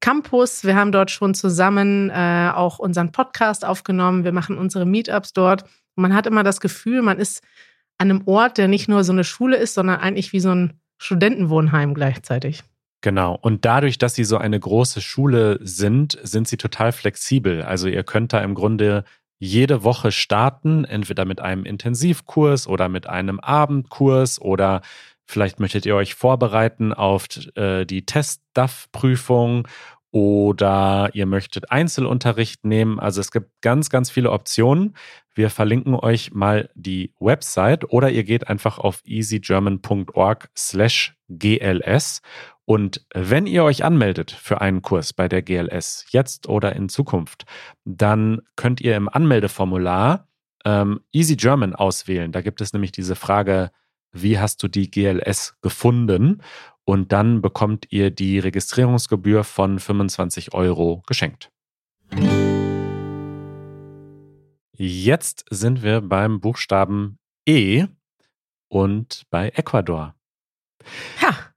[0.00, 0.64] Campus.
[0.64, 4.24] Wir haben dort schon zusammen äh, auch unseren Podcast aufgenommen.
[4.24, 5.64] Wir machen unsere Meetups dort.
[5.96, 7.42] Und man hat immer das Gefühl, man ist
[7.98, 10.80] an einem Ort, der nicht nur so eine Schule ist, sondern eigentlich wie so ein
[10.96, 12.62] Studentenwohnheim gleichzeitig.
[13.02, 13.38] Genau.
[13.40, 17.62] Und dadurch, dass sie so eine große Schule sind, sind sie total flexibel.
[17.62, 19.04] Also ihr könnt da im Grunde
[19.38, 24.82] jede Woche starten, entweder mit einem Intensivkurs oder mit einem Abendkurs oder
[25.26, 29.66] vielleicht möchtet ihr euch vorbereiten auf äh, die Test-DAF-Prüfung
[30.10, 32.98] oder ihr möchtet Einzelunterricht nehmen.
[33.00, 34.94] Also es gibt ganz, ganz viele Optionen.
[35.34, 42.20] Wir verlinken euch mal die Website oder ihr geht einfach auf easygerman.org slash GLS.
[42.64, 47.44] Und wenn ihr euch anmeldet für einen Kurs bei der GLS, jetzt oder in Zukunft,
[47.84, 50.28] dann könnt ihr im Anmeldeformular
[50.64, 52.32] ähm, Easy German auswählen.
[52.32, 53.70] Da gibt es nämlich diese Frage,
[54.12, 56.42] wie hast du die GLS gefunden?
[56.90, 61.52] und dann bekommt ihr die Registrierungsgebühr von 25 Euro geschenkt.
[64.76, 67.86] Jetzt sind wir beim Buchstaben E
[68.68, 70.16] und bei Ecuador.
[71.22, 71.49] Ja.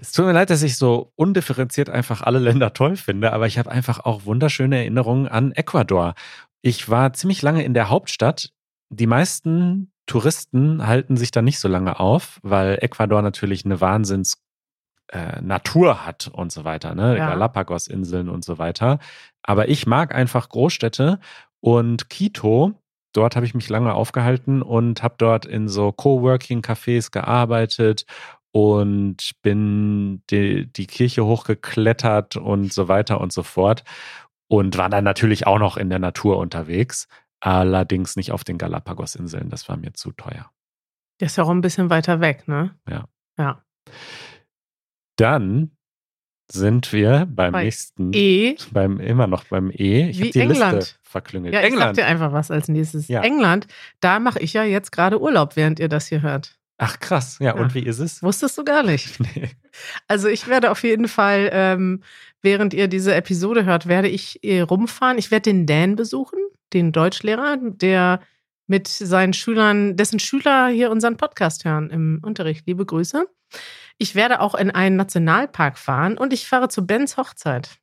[0.00, 3.58] Es tut mir leid, dass ich so undifferenziert einfach alle Länder toll finde, aber ich
[3.58, 6.14] habe einfach auch wunderschöne Erinnerungen an Ecuador.
[6.62, 8.52] Ich war ziemlich lange in der Hauptstadt.
[8.90, 14.42] Die meisten Touristen halten sich da nicht so lange auf, weil Ecuador natürlich eine Wahnsinns
[15.08, 17.16] äh, Natur hat und so weiter, ne?
[17.16, 17.28] Ja.
[17.30, 18.98] Galapagos-Inseln und so weiter.
[19.42, 21.20] Aber ich mag einfach Großstädte
[21.60, 22.74] und Quito,
[23.12, 28.06] dort habe ich mich lange aufgehalten und habe dort in so Coworking-Cafés gearbeitet
[28.52, 33.82] und bin die, die Kirche hochgeklettert und so weiter und so fort.
[34.48, 37.08] Und war dann natürlich auch noch in der Natur unterwegs,
[37.40, 39.48] allerdings nicht auf den Galapagos-Inseln.
[39.48, 40.50] Das war mir zu teuer.
[41.20, 42.74] Der ist ja auch ein bisschen weiter weg, ne?
[42.88, 43.08] Ja.
[43.38, 43.64] Ja.
[45.16, 45.70] Dann
[46.50, 48.56] sind wir beim Bei nächsten E.
[48.72, 50.10] Beim, immer noch beim E.
[50.10, 50.74] Ich Wie die England.
[50.74, 51.54] Liste verklüngelt.
[51.54, 51.96] Ja, ich England.
[51.96, 53.08] sag dir einfach was als nächstes.
[53.08, 53.22] Ja.
[53.22, 53.68] England,
[54.00, 56.58] da mache ich ja jetzt gerade Urlaub, während ihr das hier hört.
[56.84, 57.62] Ach krass, ja, ja.
[57.62, 58.24] und wie ist es?
[58.24, 59.18] Wusstest du gar nicht.
[59.34, 59.50] Nee.
[60.08, 62.02] Also ich werde auf jeden Fall, ähm,
[62.42, 65.16] während ihr diese Episode hört, werde ich äh, rumfahren.
[65.16, 66.38] Ich werde den Dan besuchen,
[66.72, 68.20] den Deutschlehrer, der
[68.66, 72.66] mit seinen Schülern, dessen Schüler hier unseren Podcast hören im Unterricht.
[72.66, 73.26] Liebe Grüße.
[73.96, 77.78] Ich werde auch in einen Nationalpark fahren und ich fahre zu Bens Hochzeit.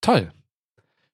[0.00, 0.32] Toll.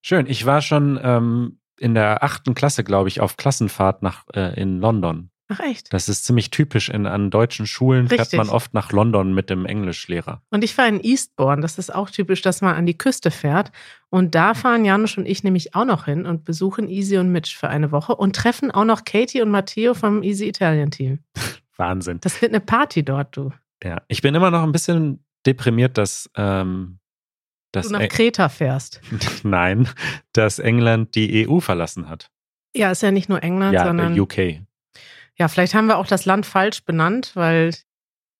[0.01, 0.27] Schön.
[0.29, 4.79] Ich war schon ähm, in der achten Klasse, glaube ich, auf Klassenfahrt nach, äh, in
[4.79, 5.31] London.
[5.49, 5.93] Ach echt?
[5.93, 6.89] Das ist ziemlich typisch.
[6.89, 8.31] In, an deutschen Schulen Richtig.
[8.31, 10.43] fährt man oft nach London mit dem Englischlehrer.
[10.51, 11.63] Und ich fahre in Eastbourne.
[11.63, 13.71] Das ist auch typisch, dass man an die Küste fährt.
[14.11, 17.57] Und da fahren Janusz und ich nämlich auch noch hin und besuchen Easy und Mitch
[17.57, 21.21] für eine Woche und treffen auch noch Katie und Matteo vom Easy Italien Team.
[21.77, 22.19] Wahnsinn.
[22.23, 23.53] Das wird eine Party dort, du.
[23.85, 26.99] Ja, ich bin immer noch ein bisschen deprimiert, dass, ähm,
[27.71, 29.01] dass du nach Kreta fährst.
[29.45, 29.89] Nein,
[30.33, 32.31] dass England die EU verlassen hat.
[32.75, 34.67] Ja, ist ja nicht nur England, ja, sondern UK.
[35.38, 37.75] Ja, vielleicht haben wir auch das Land falsch benannt, weil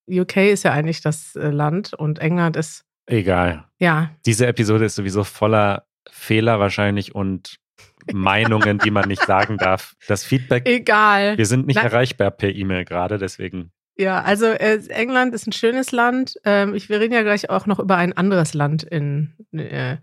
[0.09, 2.85] UK ist ja eigentlich das äh, Land und England ist.
[3.06, 3.64] Egal.
[3.78, 4.11] Ja.
[4.24, 7.56] Diese Episode ist sowieso voller Fehler wahrscheinlich und
[8.12, 9.94] Meinungen, die man nicht sagen darf.
[10.06, 10.66] Das Feedback.
[10.66, 11.37] Egal.
[11.37, 11.87] Wir sind nicht Nein.
[11.87, 13.72] erreichbar per E-Mail gerade, deswegen.
[13.98, 16.38] Ja, also äh, England ist ein schönes Land.
[16.44, 19.96] Ähm, ich, wir reden ja gleich auch noch über ein anderes Land in, äh,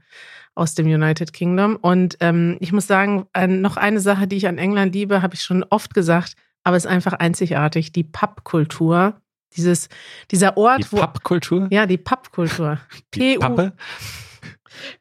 [0.56, 1.76] aus dem United Kingdom.
[1.76, 5.36] Und ähm, ich muss sagen, äh, noch eine Sache, die ich an England liebe, habe
[5.36, 9.16] ich schon oft gesagt, aber es ist einfach einzigartig, die Pubkultur.
[9.56, 9.90] Dieses,
[10.32, 10.98] dieser Ort, die wo.
[10.98, 11.68] Pubkultur?
[11.70, 12.80] Ja, die Pubkultur.
[13.14, 13.74] Die Pappe?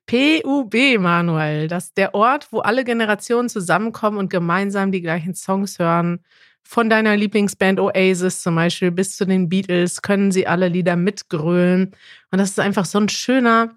[0.07, 1.68] PUB, Manuel.
[1.68, 6.20] Das ist der Ort, wo alle Generationen zusammenkommen und gemeinsam die gleichen Songs hören
[6.62, 11.94] von deiner Lieblingsband Oasis zum Beispiel bis zu den Beatles können sie alle Lieder mitgrölen.
[12.31, 13.75] Und das ist einfach so ein schöner,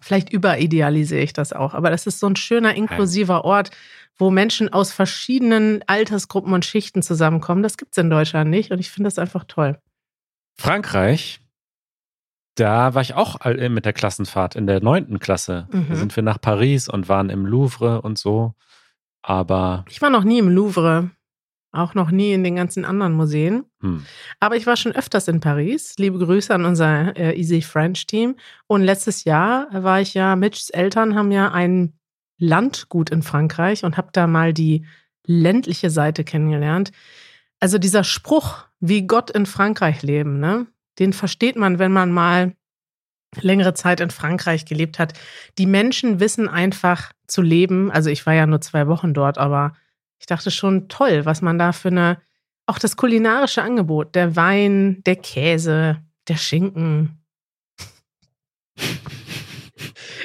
[0.00, 3.70] vielleicht überidealisiere ich das auch, aber das ist so ein schöner, inklusiver Ort,
[4.16, 7.62] wo Menschen aus verschiedenen Altersgruppen und Schichten zusammenkommen.
[7.62, 9.78] Das gibt es in Deutschland nicht und ich finde das einfach toll.
[10.56, 11.40] Frankreich,
[12.54, 15.68] da war ich auch mit der Klassenfahrt in der neunten Klasse.
[15.72, 15.86] Mhm.
[15.88, 18.54] Da sind wir nach Paris und waren im Louvre und so.
[19.22, 19.84] Aber.
[19.88, 21.10] Ich war noch nie im Louvre.
[21.72, 23.64] Auch noch nie in den ganzen anderen Museen.
[23.80, 24.06] Hm.
[24.38, 25.94] Aber ich war schon öfters in Paris.
[25.98, 28.36] Liebe Grüße an unser äh, Easy French Team.
[28.68, 31.98] Und letztes Jahr war ich ja, Mitchs Eltern haben ja ein
[32.46, 34.84] Landgut in Frankreich und habe da mal die
[35.26, 36.92] ländliche Seite kennengelernt.
[37.60, 40.66] Also dieser Spruch, wie Gott in Frankreich leben, ne?
[40.98, 42.54] Den versteht man, wenn man mal
[43.40, 45.14] längere Zeit in Frankreich gelebt hat.
[45.58, 47.90] Die Menschen wissen einfach zu leben.
[47.90, 49.74] Also ich war ja nur zwei Wochen dort, aber
[50.20, 52.18] ich dachte schon toll, was man da für eine,
[52.66, 57.18] auch das kulinarische Angebot, der Wein, der Käse, der Schinken.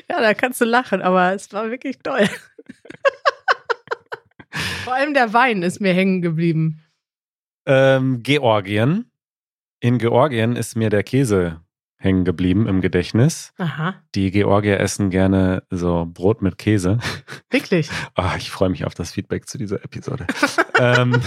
[0.10, 2.28] Ja, da kannst du lachen, aber es war wirklich toll.
[4.84, 6.84] Vor allem der Wein ist mir hängen geblieben.
[7.66, 9.12] Ähm, Georgien.
[9.80, 11.62] In Georgien ist mir der Käse
[12.00, 13.54] hängen geblieben im Gedächtnis.
[13.58, 13.96] Aha.
[14.16, 16.98] Die Georgier essen gerne so Brot mit Käse.
[17.50, 17.90] Wirklich?
[18.18, 20.26] Oh, ich freue mich auf das Feedback zu dieser Episode.
[20.80, 21.22] ähm,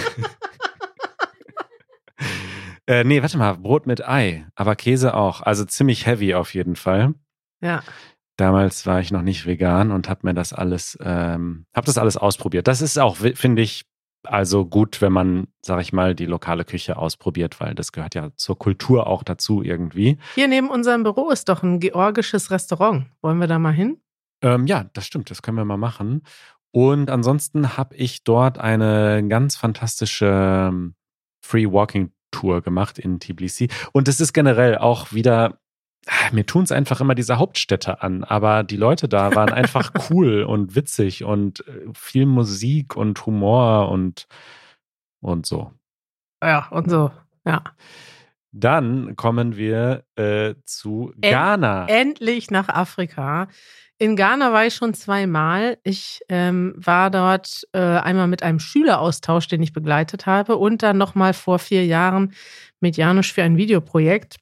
[2.86, 5.42] äh, nee, warte mal, Brot mit Ei, aber Käse auch.
[5.42, 7.14] Also ziemlich heavy auf jeden Fall.
[7.60, 7.82] Ja.
[8.42, 12.16] Damals war ich noch nicht vegan und habe mir das alles, ähm, habe das alles
[12.16, 12.66] ausprobiert.
[12.66, 13.84] Das ist auch, finde ich,
[14.24, 18.30] also gut, wenn man, sag ich mal, die lokale Küche ausprobiert, weil das gehört ja
[18.34, 20.18] zur Kultur auch dazu irgendwie.
[20.34, 23.06] Hier neben unserem Büro ist doch ein georgisches Restaurant.
[23.20, 23.98] Wollen wir da mal hin?
[24.42, 26.22] Ähm, ja, das stimmt, das können wir mal machen.
[26.72, 30.96] Und ansonsten habe ich dort eine ganz fantastische ähm,
[31.46, 33.68] Free Walking Tour gemacht in Tbilisi.
[33.92, 35.60] Und es ist generell auch wieder
[36.32, 40.42] mir tun es einfach immer diese Hauptstädte an, aber die Leute da waren einfach cool
[40.42, 44.26] und witzig und äh, viel Musik und Humor und,
[45.20, 45.72] und so.
[46.42, 47.10] Ja, und so,
[47.46, 47.62] ja.
[48.54, 51.86] Dann kommen wir äh, zu Ghana.
[51.86, 53.48] Endlich nach Afrika.
[53.96, 55.78] In Ghana war ich schon zweimal.
[55.84, 60.98] Ich ähm, war dort äh, einmal mit einem Schüleraustausch, den ich begleitet habe, und dann
[60.98, 62.34] nochmal vor vier Jahren
[62.80, 64.36] mit Janusz für ein Videoprojekt.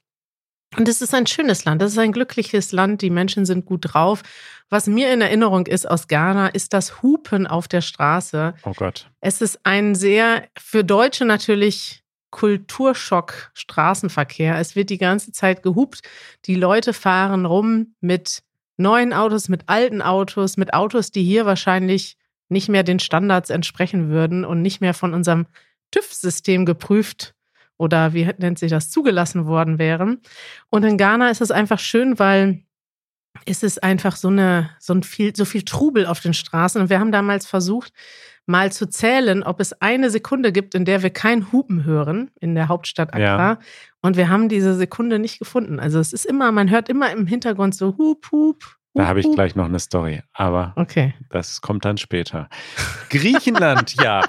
[0.77, 3.93] Und es ist ein schönes Land, es ist ein glückliches Land, die Menschen sind gut
[3.93, 4.23] drauf.
[4.69, 8.55] Was mir in Erinnerung ist aus Ghana, ist das Hupen auf der Straße.
[8.65, 9.11] Oh Gott.
[9.21, 14.59] Es ist ein sehr, für Deutsche natürlich Kulturschock Straßenverkehr.
[14.59, 16.03] Es wird die ganze Zeit gehupt.
[16.45, 18.45] Die Leute fahren rum mit
[18.77, 22.17] neuen Autos, mit alten Autos, mit Autos, die hier wahrscheinlich
[22.49, 25.47] nicht mehr den Standards entsprechen würden und nicht mehr von unserem
[25.91, 27.35] TÜV-System geprüft
[27.81, 30.21] oder wie nennt sich das, zugelassen worden wären.
[30.69, 32.63] Und in Ghana ist es einfach schön, weil
[33.47, 36.79] es ist einfach so eine, so ein viel, so viel Trubel auf den Straßen.
[36.79, 37.95] Und wir haben damals versucht,
[38.45, 42.55] mal zu zählen, ob es eine Sekunde gibt, in der wir kein Hupen hören in
[42.55, 43.53] der Hauptstadt Accra.
[43.53, 43.59] Ja.
[44.03, 45.81] Und wir haben diese Sekunde nicht gefunden.
[45.81, 49.31] Also es ist immer, man hört immer im Hintergrund so Hup, Hup, da habe ich
[49.33, 51.15] gleich noch eine Story, aber okay.
[51.29, 52.49] das kommt dann später.
[53.09, 54.23] Griechenland, ja.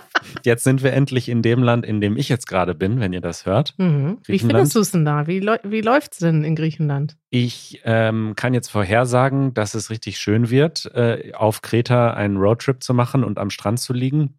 [0.43, 3.21] Jetzt sind wir endlich in dem Land, in dem ich jetzt gerade bin, wenn ihr
[3.21, 3.73] das hört.
[3.77, 4.19] Mhm.
[4.25, 5.25] Wie findest du es denn da?
[5.25, 7.17] Wie, wie läuft es denn in Griechenland?
[7.31, 12.83] Ich ähm, kann jetzt vorhersagen, dass es richtig schön wird, äh, auf Kreta einen Roadtrip
[12.83, 14.35] zu machen und am Strand zu liegen.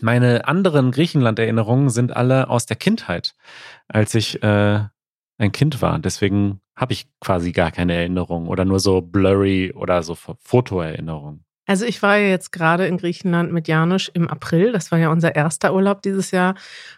[0.00, 3.34] Meine anderen Griechenland-Erinnerungen sind alle aus der Kindheit,
[3.88, 4.80] als ich äh,
[5.36, 5.98] ein Kind war.
[5.98, 11.44] Deswegen habe ich quasi gar keine Erinnerung oder nur so blurry oder so Fotoerinnerungen.
[11.64, 14.72] Also ich war ja jetzt gerade in Griechenland mit Janusz im April.
[14.72, 16.50] Das war ja unser erster Urlaub dieses Jahr.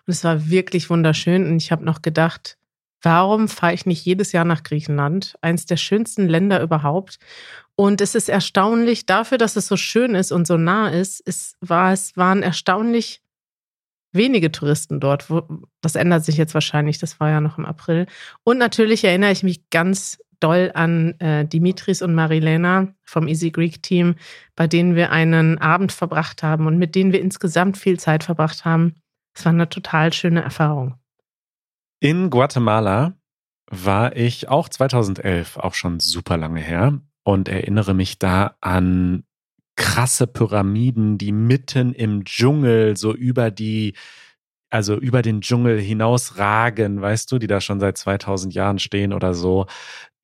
[0.07, 1.47] Und es war wirklich wunderschön.
[1.47, 2.57] Und ich habe noch gedacht,
[3.03, 5.37] warum fahre ich nicht jedes Jahr nach Griechenland?
[5.43, 7.19] Eins der schönsten Länder überhaupt.
[7.77, 11.57] Und es ist erstaunlich, dafür, dass es so schön ist und so nah ist, es,
[11.61, 13.21] war, es waren erstaunlich
[14.15, 15.27] wenige Touristen dort.
[15.81, 18.07] Das ändert sich jetzt wahrscheinlich, das war ja noch im April.
[18.45, 23.83] Und natürlich erinnere ich mich ganz doll an äh, Dimitris und Marilena vom Easy Greek
[23.83, 24.17] Team,
[24.57, 28.65] bei denen wir einen Abend verbracht haben und mit denen wir insgesamt viel Zeit verbracht
[28.65, 28.95] haben.
[29.35, 30.95] Es war eine total schöne Erfahrung.
[32.01, 33.15] In Guatemala
[33.71, 39.25] war ich auch 2011, auch schon super lange her, und erinnere mich da an
[39.77, 43.95] krasse Pyramiden, die mitten im Dschungel so über die,
[44.71, 49.35] also über den Dschungel hinausragen, weißt du, die da schon seit 2000 Jahren stehen oder
[49.35, 49.67] so,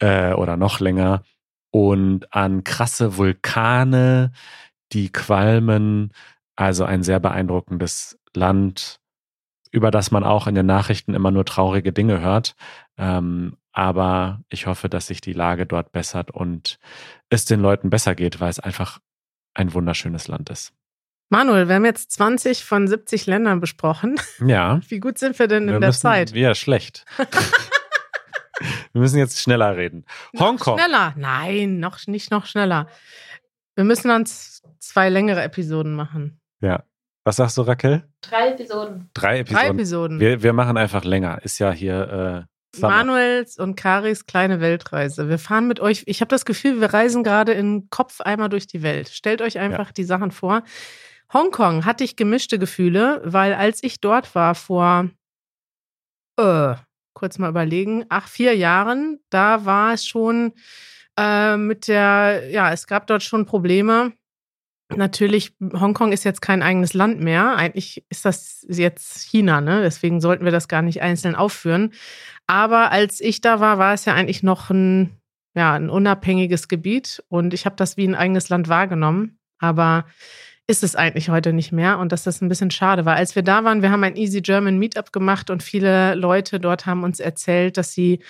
[0.00, 1.22] äh, oder noch länger.
[1.70, 4.32] Und an krasse Vulkane,
[4.92, 6.12] die qualmen.
[6.56, 9.00] Also ein sehr beeindruckendes Land,
[9.70, 12.54] über das man auch in den Nachrichten immer nur traurige Dinge hört.
[12.98, 16.78] Ähm, aber ich hoffe, dass sich die Lage dort bessert und
[17.28, 18.98] es den Leuten besser geht, weil es einfach
[19.60, 20.72] ein wunderschönes Land ist.
[21.28, 24.20] Manuel, wir haben jetzt 20 von 70 Ländern besprochen.
[24.44, 24.80] Ja.
[24.88, 26.32] Wie gut sind wir denn wir in der müssen, Zeit?
[26.32, 27.04] Ja, schlecht.
[28.92, 30.04] wir müssen jetzt schneller reden.
[30.32, 30.78] Noch Hongkong.
[30.78, 31.14] Schneller?
[31.16, 32.88] Nein, noch nicht noch schneller.
[33.76, 36.40] Wir müssen uns zwei längere Episoden machen.
[36.60, 36.82] Ja.
[37.22, 38.02] Was sagst du, Raquel?
[38.22, 39.10] Drei Episoden.
[39.14, 39.62] Drei Episoden.
[39.62, 40.20] Drei Episoden.
[40.20, 41.40] Wir, wir machen einfach länger.
[41.44, 45.28] Ist ja hier äh, Manuels und Karis kleine Weltreise.
[45.28, 46.04] Wir fahren mit euch.
[46.06, 49.08] Ich habe das Gefühl, wir reisen gerade in Kopf einmal durch die Welt.
[49.08, 49.92] Stellt euch einfach ja.
[49.92, 50.62] die Sachen vor.
[51.32, 55.10] Hongkong hatte ich gemischte Gefühle, weil als ich dort war vor
[56.38, 56.74] äh,
[57.14, 60.52] kurz mal überlegen, ach, vier Jahren, da war es schon
[61.18, 64.12] äh, mit der, ja, es gab dort schon Probleme.
[64.96, 67.56] Natürlich, Hongkong ist jetzt kein eigenes Land mehr.
[67.56, 69.82] Eigentlich ist das jetzt China, ne?
[69.82, 71.92] Deswegen sollten wir das gar nicht einzeln aufführen.
[72.46, 75.16] Aber als ich da war, war es ja eigentlich noch ein,
[75.54, 79.38] ja, ein unabhängiges Gebiet und ich habe das wie ein eigenes Land wahrgenommen.
[79.58, 80.06] Aber
[80.70, 83.16] ist es eigentlich heute nicht mehr und dass das ein bisschen schade war.
[83.16, 86.86] Als wir da waren, wir haben ein Easy German Meetup gemacht und viele Leute dort
[86.86, 88.20] haben uns erzählt, dass sie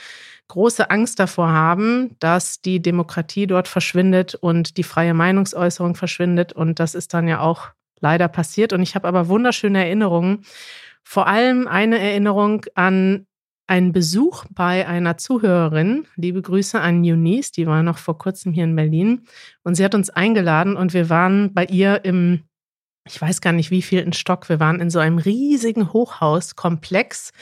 [0.49, 6.55] große Angst davor haben, dass die Demokratie dort verschwindet und die freie Meinungsäußerung verschwindet.
[6.55, 7.69] Und das ist dann ja auch
[8.01, 8.73] leider passiert.
[8.73, 10.47] Und ich habe aber wunderschöne Erinnerungen.
[11.05, 13.27] Vor allem eine Erinnerung an
[13.71, 16.05] einen Besuch bei einer Zuhörerin.
[16.17, 19.23] Liebe Grüße an Eunice, die war noch vor kurzem hier in Berlin.
[19.63, 22.43] Und sie hat uns eingeladen und wir waren bei ihr im
[23.07, 24.49] ich weiß gar nicht, wie viel ein Stock.
[24.51, 27.33] Wir waren in so einem riesigen Hochhauskomplex.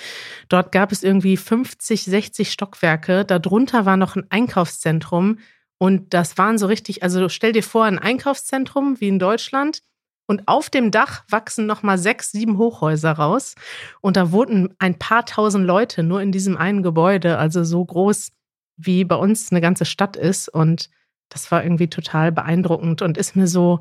[0.48, 3.24] Dort gab es irgendwie 50, 60 Stockwerke.
[3.24, 5.38] Darunter war noch ein Einkaufszentrum.
[5.78, 9.82] Und das waren so richtig, also stell dir vor, ein Einkaufszentrum wie in Deutschland.
[10.28, 13.54] Und auf dem Dach wachsen nochmal sechs, sieben Hochhäuser raus.
[14.02, 18.32] Und da wohnten ein paar tausend Leute nur in diesem einen Gebäude, also so groß
[18.76, 20.48] wie bei uns eine ganze Stadt ist.
[20.48, 20.90] Und
[21.30, 23.80] das war irgendwie total beeindruckend und ist mir so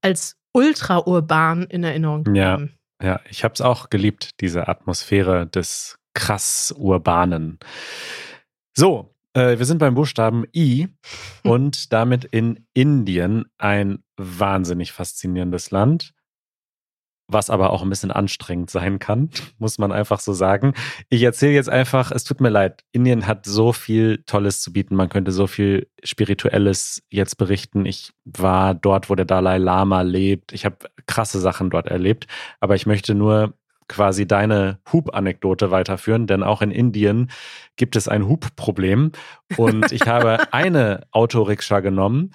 [0.00, 2.78] als ultraurban in Erinnerung geblieben.
[3.00, 3.20] Ja, ja.
[3.28, 7.58] ich habe es auch geliebt, diese Atmosphäre des krass urbanen.
[8.72, 10.88] So, äh, wir sind beim Buchstaben I
[11.42, 16.14] und damit in Indien, ein wahnsinnig faszinierendes Land
[17.26, 20.74] was aber auch ein bisschen anstrengend sein kann, muss man einfach so sagen.
[21.08, 24.94] Ich erzähle jetzt einfach, es tut mir leid, Indien hat so viel Tolles zu bieten,
[24.94, 27.86] man könnte so viel Spirituelles jetzt berichten.
[27.86, 32.26] Ich war dort, wo der Dalai Lama lebt, ich habe krasse Sachen dort erlebt,
[32.60, 33.54] aber ich möchte nur
[33.86, 37.30] quasi deine Hub-Anekdote weiterführen, denn auch in Indien
[37.76, 39.12] gibt es ein Hub-Problem
[39.58, 42.32] und ich habe eine Autorikscha genommen,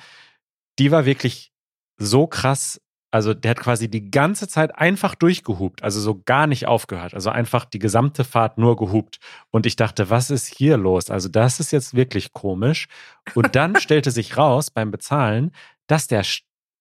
[0.78, 1.52] die war wirklich
[2.00, 2.80] so krass
[3.12, 7.30] also der hat quasi die ganze Zeit einfach durchgehupt, also so gar nicht aufgehört, also
[7.30, 9.20] einfach die gesamte Fahrt nur gehupt.
[9.52, 11.10] Und ich dachte, was ist hier los?
[11.10, 12.88] Also das ist jetzt wirklich komisch.
[13.34, 15.52] Und dann stellte sich raus beim Bezahlen,
[15.88, 16.24] dass der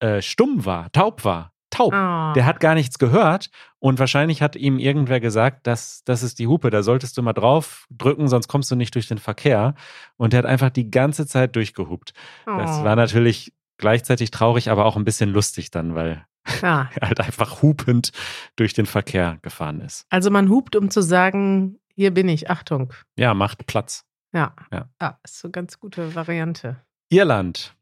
[0.01, 1.53] äh, stumm war, taub war.
[1.71, 1.93] Taub.
[1.93, 2.33] Oh.
[2.33, 6.47] Der hat gar nichts gehört und wahrscheinlich hat ihm irgendwer gesagt, dass das ist die
[6.47, 9.75] Hupe, da solltest du mal drauf drücken, sonst kommst du nicht durch den Verkehr.
[10.17, 12.15] Und der hat einfach die ganze Zeit durchgehupt.
[12.47, 12.57] Oh.
[12.57, 16.25] Das war natürlich gleichzeitig traurig, aber auch ein bisschen lustig dann, weil
[16.63, 16.91] ja.
[17.01, 18.13] er halt einfach hupend
[18.57, 20.07] durch den Verkehr gefahren ist.
[20.11, 22.93] Also man hupt, um zu sagen, hier bin ich, Achtung.
[23.17, 24.05] Ja, macht Platz.
[24.33, 26.77] Ja, ja, ja ist so eine ganz gute Variante.
[27.09, 27.75] Irland.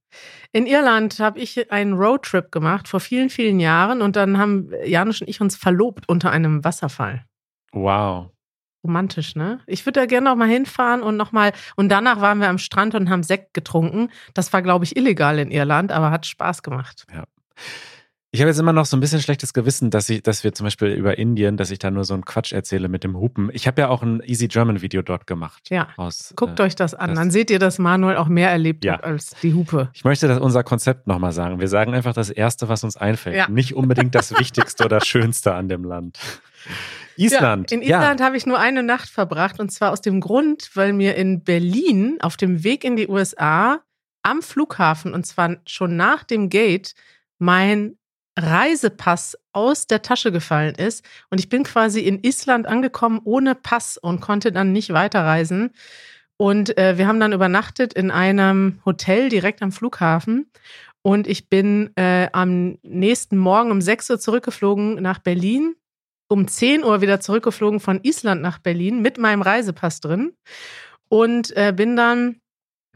[0.52, 5.20] In Irland habe ich einen Roadtrip gemacht vor vielen, vielen Jahren und dann haben Janusz
[5.20, 7.26] und ich uns verlobt unter einem Wasserfall.
[7.72, 8.30] Wow
[8.86, 9.60] romantisch, ne?
[9.66, 12.58] Ich würde da gerne noch mal hinfahren und noch mal und danach waren wir am
[12.58, 14.10] Strand und haben Sekt getrunken.
[14.34, 17.06] Das war glaube ich illegal in Irland, aber hat Spaß gemacht.
[17.12, 17.24] Ja.
[18.36, 20.64] Ich habe jetzt immer noch so ein bisschen schlechtes Gewissen, dass, ich, dass wir zum
[20.64, 23.48] Beispiel über Indien, dass ich da nur so einen Quatsch erzähle mit dem Hupen.
[23.54, 25.70] Ich habe ja auch ein Easy German Video dort gemacht.
[25.70, 25.88] Ja.
[25.96, 27.10] Aus, Guckt äh, euch das an.
[27.10, 28.94] Das Dann seht ihr, dass Manuel auch mehr erlebt ja.
[28.94, 29.88] hat als die Hupe.
[29.94, 31.60] Ich möchte das unser Konzept nochmal sagen.
[31.60, 33.36] Wir sagen einfach das Erste, was uns einfällt.
[33.36, 33.48] Ja.
[33.48, 36.18] Nicht unbedingt das Wichtigste oder Schönste an dem Land.
[37.16, 37.70] Island.
[37.70, 38.26] Ja, in Island ja.
[38.26, 42.18] habe ich nur eine Nacht verbracht und zwar aus dem Grund, weil mir in Berlin
[42.20, 43.80] auf dem Weg in die USA
[44.22, 46.94] am Flughafen und zwar schon nach dem Gate
[47.38, 47.96] mein
[48.38, 53.96] Reisepass aus der Tasche gefallen ist und ich bin quasi in Island angekommen ohne Pass
[53.96, 55.72] und konnte dann nicht weiterreisen.
[56.38, 60.50] Und äh, wir haben dann übernachtet in einem Hotel direkt am Flughafen.
[61.00, 65.76] Und ich bin äh, am nächsten Morgen um 6 Uhr zurückgeflogen nach Berlin
[66.28, 70.32] um 10 Uhr wieder zurückgeflogen von Island nach Berlin mit meinem Reisepass drin
[71.08, 72.40] und äh, bin dann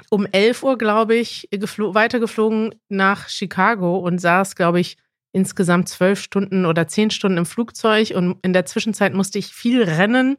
[0.09, 4.97] um 11 Uhr, glaube ich, weitergeflogen nach Chicago und saß, glaube ich,
[5.33, 9.83] insgesamt zwölf Stunden oder zehn Stunden im Flugzeug und in der Zwischenzeit musste ich viel
[9.83, 10.37] rennen.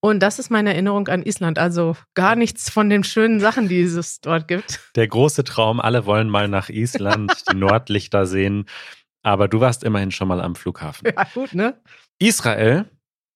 [0.00, 1.58] Und das ist meine Erinnerung an Island.
[1.58, 4.80] Also gar nichts von den schönen Sachen, die es dort gibt.
[4.96, 8.66] Der große Traum, alle wollen mal nach Island, die Nordlichter sehen.
[9.22, 11.08] Aber du warst immerhin schon mal am Flughafen.
[11.14, 11.80] Ja, gut, ne?
[12.22, 12.86] Israel,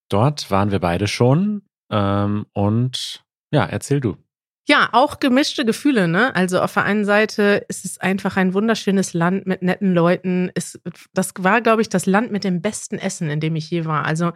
[0.08, 1.62] dort waren wir beide schon.
[1.90, 4.16] Ähm, und ja, erzähl du.
[4.68, 6.34] Ja, auch gemischte Gefühle, ne?
[6.34, 10.50] Also auf der einen Seite ist es einfach ein wunderschönes Land mit netten Leuten.
[10.54, 10.80] Es,
[11.14, 14.04] das war, glaube ich, das Land mit dem besten Essen, in dem ich je war.
[14.04, 14.32] Also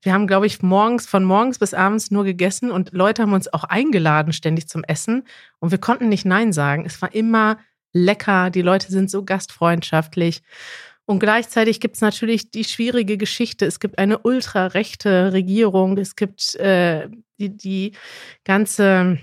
[0.00, 3.52] wir haben, glaube ich, morgens, von morgens bis abends nur gegessen und Leute haben uns
[3.52, 5.24] auch eingeladen ständig zum Essen
[5.60, 6.86] und wir konnten nicht Nein sagen.
[6.86, 7.58] Es war immer
[7.92, 8.48] lecker.
[8.48, 10.42] Die Leute sind so gastfreundschaftlich.
[11.06, 13.66] Und gleichzeitig gibt es natürlich die schwierige Geschichte.
[13.66, 15.98] Es gibt eine ultrarechte Regierung.
[15.98, 17.92] Es gibt äh, die, die
[18.44, 19.18] ganze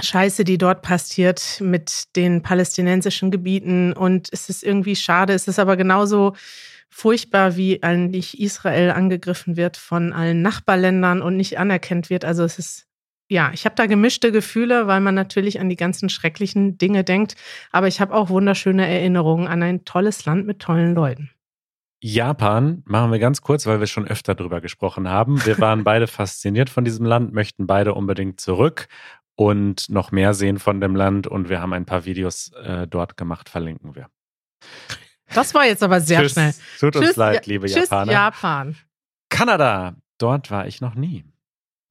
[0.00, 3.92] Scheiße, die dort passiert mit den palästinensischen Gebieten.
[3.92, 6.34] Und es ist irgendwie schade, es ist aber genauso
[6.88, 12.24] furchtbar, wie eigentlich Israel angegriffen wird von allen Nachbarländern und nicht anerkannt wird.
[12.24, 12.86] Also es ist,
[13.32, 17.34] ja, ich habe da gemischte Gefühle, weil man natürlich an die ganzen schrecklichen Dinge denkt.
[17.70, 21.30] Aber ich habe auch wunderschöne Erinnerungen an ein tolles Land mit tollen Leuten.
[22.00, 25.44] Japan machen wir ganz kurz, weil wir schon öfter drüber gesprochen haben.
[25.46, 28.86] Wir waren beide fasziniert von diesem Land, möchten beide unbedingt zurück
[29.34, 31.26] und noch mehr sehen von dem Land.
[31.26, 34.08] Und wir haben ein paar Videos äh, dort gemacht, verlinken wir.
[35.32, 36.32] Das war jetzt aber sehr Tschüss.
[36.32, 36.54] schnell.
[36.78, 38.12] Tut uns Tschüss, leid, ja, liebe Tschüss, Japaner.
[38.12, 38.76] Japan.
[39.30, 41.24] Kanada, dort war ich noch nie.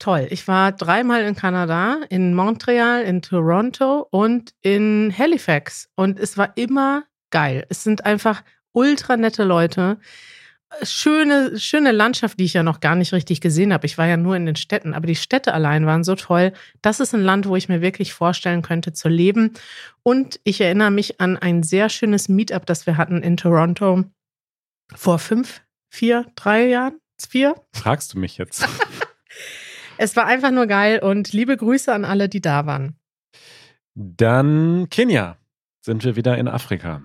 [0.02, 0.26] Toll.
[0.30, 5.90] Ich war dreimal in Kanada, in Montreal, in Toronto und in Halifax.
[5.94, 7.64] Und es war immer geil.
[7.68, 8.42] Es sind einfach
[8.72, 9.98] ultra nette Leute.
[10.82, 13.86] Schöne, schöne Landschaft, die ich ja noch gar nicht richtig gesehen habe.
[13.86, 16.52] Ich war ja nur in den Städten, aber die Städte allein waren so toll.
[16.80, 19.52] Das ist ein Land, wo ich mir wirklich vorstellen könnte zu leben.
[20.02, 24.02] Und ich erinnere mich an ein sehr schönes Meetup, das wir hatten in Toronto
[24.96, 27.54] vor fünf, vier, drei Jahren, vier.
[27.72, 28.66] Fragst du mich jetzt?
[30.02, 32.96] Es war einfach nur geil und liebe Grüße an alle, die da waren.
[33.94, 35.38] Dann Kenia.
[35.80, 37.02] Sind wir wieder in Afrika.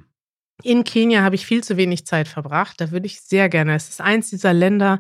[0.64, 2.82] In Kenia habe ich viel zu wenig Zeit verbracht.
[2.82, 3.76] Da würde ich sehr gerne.
[3.76, 5.00] Es ist eins dieser Länder,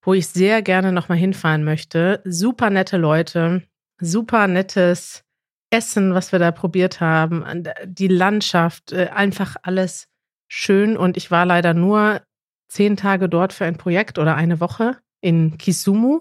[0.00, 2.22] wo ich sehr gerne nochmal hinfahren möchte.
[2.24, 3.64] Super nette Leute,
[4.00, 5.24] super nettes
[5.70, 7.64] Essen, was wir da probiert haben.
[7.84, 10.06] Die Landschaft, äh, einfach alles
[10.46, 10.96] schön.
[10.96, 12.22] Und ich war leider nur
[12.68, 16.20] zehn Tage dort für ein Projekt oder eine Woche in Kisumu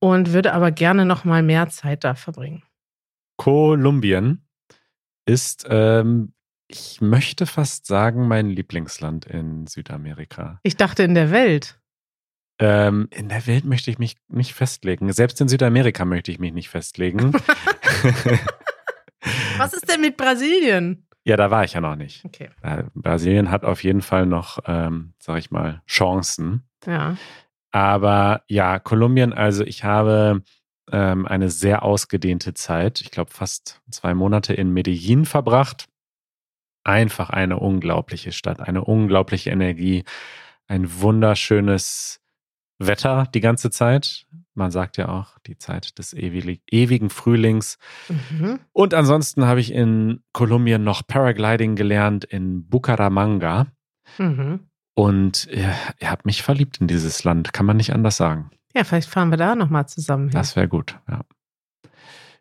[0.00, 2.62] und würde aber gerne nochmal mehr Zeit da verbringen.
[3.36, 4.46] Kolumbien
[5.26, 6.32] ist, ähm,
[6.66, 10.60] ich möchte fast sagen, mein Lieblingsland in Südamerika.
[10.62, 11.80] Ich dachte in der Welt.
[12.60, 15.12] Ähm, in der Welt möchte ich mich nicht festlegen.
[15.12, 17.32] Selbst in Südamerika möchte ich mich nicht festlegen.
[19.56, 21.08] Was ist denn mit Brasilien?
[21.28, 22.24] ja, da war ich ja noch nicht.
[22.24, 22.48] Okay.
[22.62, 26.66] Äh, Brasilien hat auf jeden Fall noch, ähm, sag ich mal, Chancen.
[26.86, 27.18] Ja.
[27.70, 30.42] Aber ja, Kolumbien, also ich habe
[30.90, 35.86] ähm, eine sehr ausgedehnte Zeit, ich glaube fast zwei Monate in Medellin verbracht.
[36.84, 40.04] Einfach eine unglaubliche Stadt, eine unglaubliche Energie,
[40.66, 42.20] ein wunderschönes
[42.78, 44.26] Wetter die ganze Zeit.
[44.54, 47.78] Man sagt ja auch die Zeit des ewig, ewigen Frühlings.
[48.08, 48.60] Mhm.
[48.72, 53.66] Und ansonsten habe ich in Kolumbien noch Paragliding gelernt in Bucaramanga.
[54.16, 54.67] Mhm.
[54.98, 58.50] Und ja, ihr habt mich verliebt in dieses Land, kann man nicht anders sagen.
[58.74, 60.32] Ja, vielleicht fahren wir da nochmal zusammen hin.
[60.32, 61.20] Das wäre gut, ja.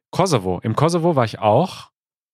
[0.09, 0.59] Kosovo.
[0.63, 1.91] Im Kosovo war ich auch.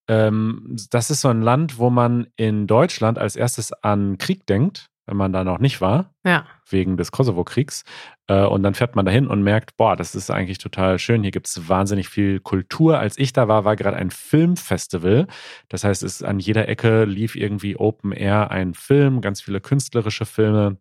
[0.08, 4.88] Ähm, das ist so ein Land, wo man in Deutschland als erstes an Krieg denkt,
[5.06, 6.46] wenn man da noch nicht war, ja.
[6.68, 7.84] wegen des Kosovo-Kriegs.
[8.26, 11.22] Äh, und dann fährt man dahin und merkt, boah, das ist eigentlich total schön.
[11.22, 12.98] Hier gibt es wahnsinnig viel Kultur.
[12.98, 15.26] Als ich da war, war gerade ein Filmfestival.
[15.68, 20.24] Das heißt, es an jeder Ecke lief irgendwie Open Air ein Film, ganz viele künstlerische
[20.24, 20.78] Filme.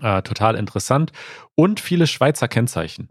[0.00, 1.12] Äh, total interessant.
[1.54, 3.08] Und viele Schweizer Kennzeichen.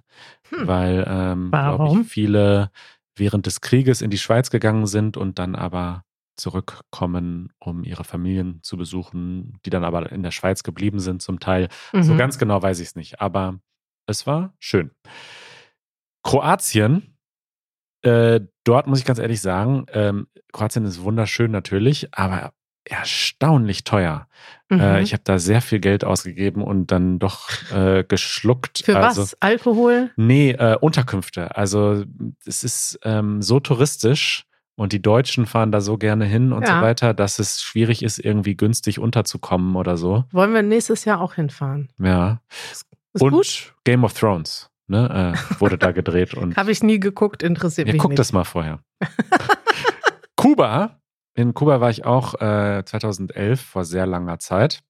[0.49, 0.67] Hm.
[0.67, 2.71] Weil, ähm, glaube ich, viele
[3.15, 6.03] während des Krieges in die Schweiz gegangen sind und dann aber
[6.37, 11.39] zurückkommen, um ihre Familien zu besuchen, die dann aber in der Schweiz geblieben sind zum
[11.39, 11.67] Teil.
[11.93, 12.17] So Mhm.
[12.17, 13.59] ganz genau weiß ich es nicht, aber
[14.05, 14.91] es war schön.
[16.23, 17.17] Kroatien,
[18.03, 22.53] äh, dort muss ich ganz ehrlich sagen, ähm, Kroatien ist wunderschön natürlich, aber
[22.85, 24.27] erstaunlich teuer.
[24.69, 24.79] Mhm.
[24.79, 28.83] Äh, ich habe da sehr viel Geld ausgegeben und dann doch äh, geschluckt.
[28.85, 29.41] Für also, was?
[29.41, 30.11] Alkohol?
[30.15, 31.55] Nee, äh, Unterkünfte.
[31.55, 32.05] Also
[32.45, 34.45] es ist ähm, so touristisch
[34.77, 36.77] und die Deutschen fahren da so gerne hin und Ja.
[36.79, 40.23] so weiter, dass es schwierig ist, irgendwie günstig unterzukommen oder so.
[40.31, 41.89] Wollen wir nächstes Jahr auch hinfahren?
[41.99, 42.39] Ja.
[42.71, 43.73] Ist und gut?
[43.83, 47.93] Game of Thrones ne, äh, wurde da gedreht und Habe ich nie geguckt, interessiert ja,
[47.93, 48.19] mich guck nicht.
[48.19, 48.79] das mal vorher.
[50.35, 50.99] Kuba.
[51.33, 54.81] In Kuba war ich auch äh, 2011 vor sehr langer Zeit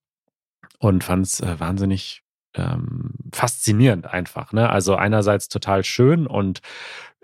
[0.78, 2.22] und fand es äh, wahnsinnig
[2.54, 4.52] ähm, faszinierend einfach.
[4.52, 4.68] Ne?
[4.70, 6.60] Also einerseits total schön und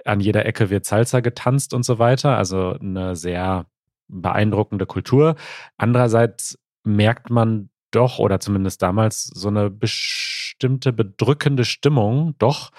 [0.04, 2.36] an jeder Ecke wird Salsa getanzt und so weiter.
[2.36, 3.66] Also eine sehr
[4.08, 5.36] beeindruckende Kultur.
[5.76, 12.70] Andererseits merkt man doch, oder zumindest damals, so eine bestimmte bedrückende Stimmung doch,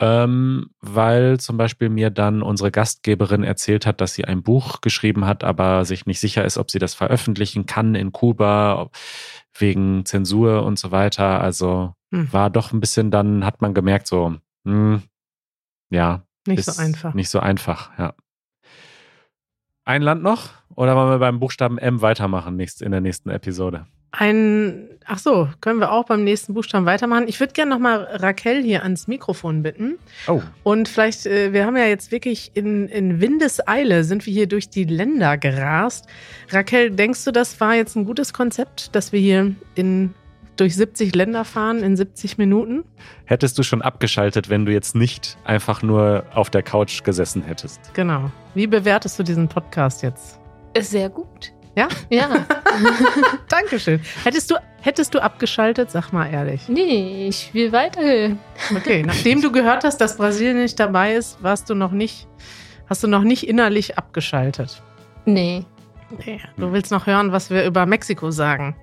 [0.00, 5.26] ähm, weil zum Beispiel mir dann unsere Gastgeberin erzählt hat, dass sie ein Buch geschrieben
[5.26, 8.90] hat, aber sich nicht sicher ist, ob sie das veröffentlichen kann in Kuba,
[9.58, 11.40] wegen Zensur und so weiter.
[11.40, 12.32] Also Hm.
[12.32, 15.02] war doch ein bisschen, dann hat man gemerkt, so, hm,
[15.90, 16.24] ja,
[16.56, 17.14] Nicht ist so einfach.
[17.14, 18.14] Nicht so einfach, ja.
[19.84, 20.50] Ein Land noch?
[20.74, 23.86] Oder wollen wir beim Buchstaben M weitermachen nächst, in der nächsten Episode?
[24.10, 27.28] Ein, ach so, können wir auch beim nächsten Buchstaben weitermachen.
[27.28, 29.98] Ich würde gerne nochmal Raquel hier ans Mikrofon bitten.
[30.26, 34.46] Oh, Und vielleicht, äh, wir haben ja jetzt wirklich in, in Windeseile sind wir hier
[34.46, 36.06] durch die Länder gerast.
[36.50, 40.14] Raquel, denkst du, das war jetzt ein gutes Konzept, dass wir hier in,
[40.60, 42.84] durch 70 Länder fahren in 70 Minuten?
[43.24, 47.92] hättest du schon abgeschaltet, wenn du jetzt nicht einfach nur auf der Couch gesessen hättest?
[47.94, 48.30] Genau.
[48.54, 50.40] Wie bewertest du diesen Podcast jetzt?
[50.74, 51.52] Ist sehr gut.
[51.76, 51.88] Ja?
[52.10, 52.28] Ja.
[53.48, 54.00] Dankeschön.
[54.24, 55.90] Hättest du, hättest du abgeschaltet?
[55.90, 56.68] Sag mal ehrlich.
[56.68, 58.36] nee, ich will weiter.
[58.74, 62.26] Okay, nachdem du gehört hast, dass Brasilien nicht dabei ist, warst du noch nicht,
[62.88, 64.82] hast du noch nicht innerlich abgeschaltet.
[65.24, 65.64] Nee.
[66.24, 68.74] Nee, du willst noch hören, was wir über Mexiko sagen.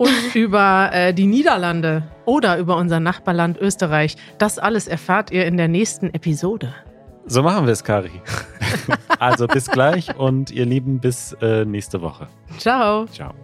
[0.00, 4.16] Und über äh, die Niederlande oder über unser Nachbarland Österreich.
[4.38, 6.72] Das alles erfahrt ihr in der nächsten Episode.
[7.26, 8.10] So machen wir es, Kari.
[9.18, 12.28] also bis gleich und ihr Lieben, bis äh, nächste Woche.
[12.56, 13.04] Ciao.
[13.08, 13.34] Ciao.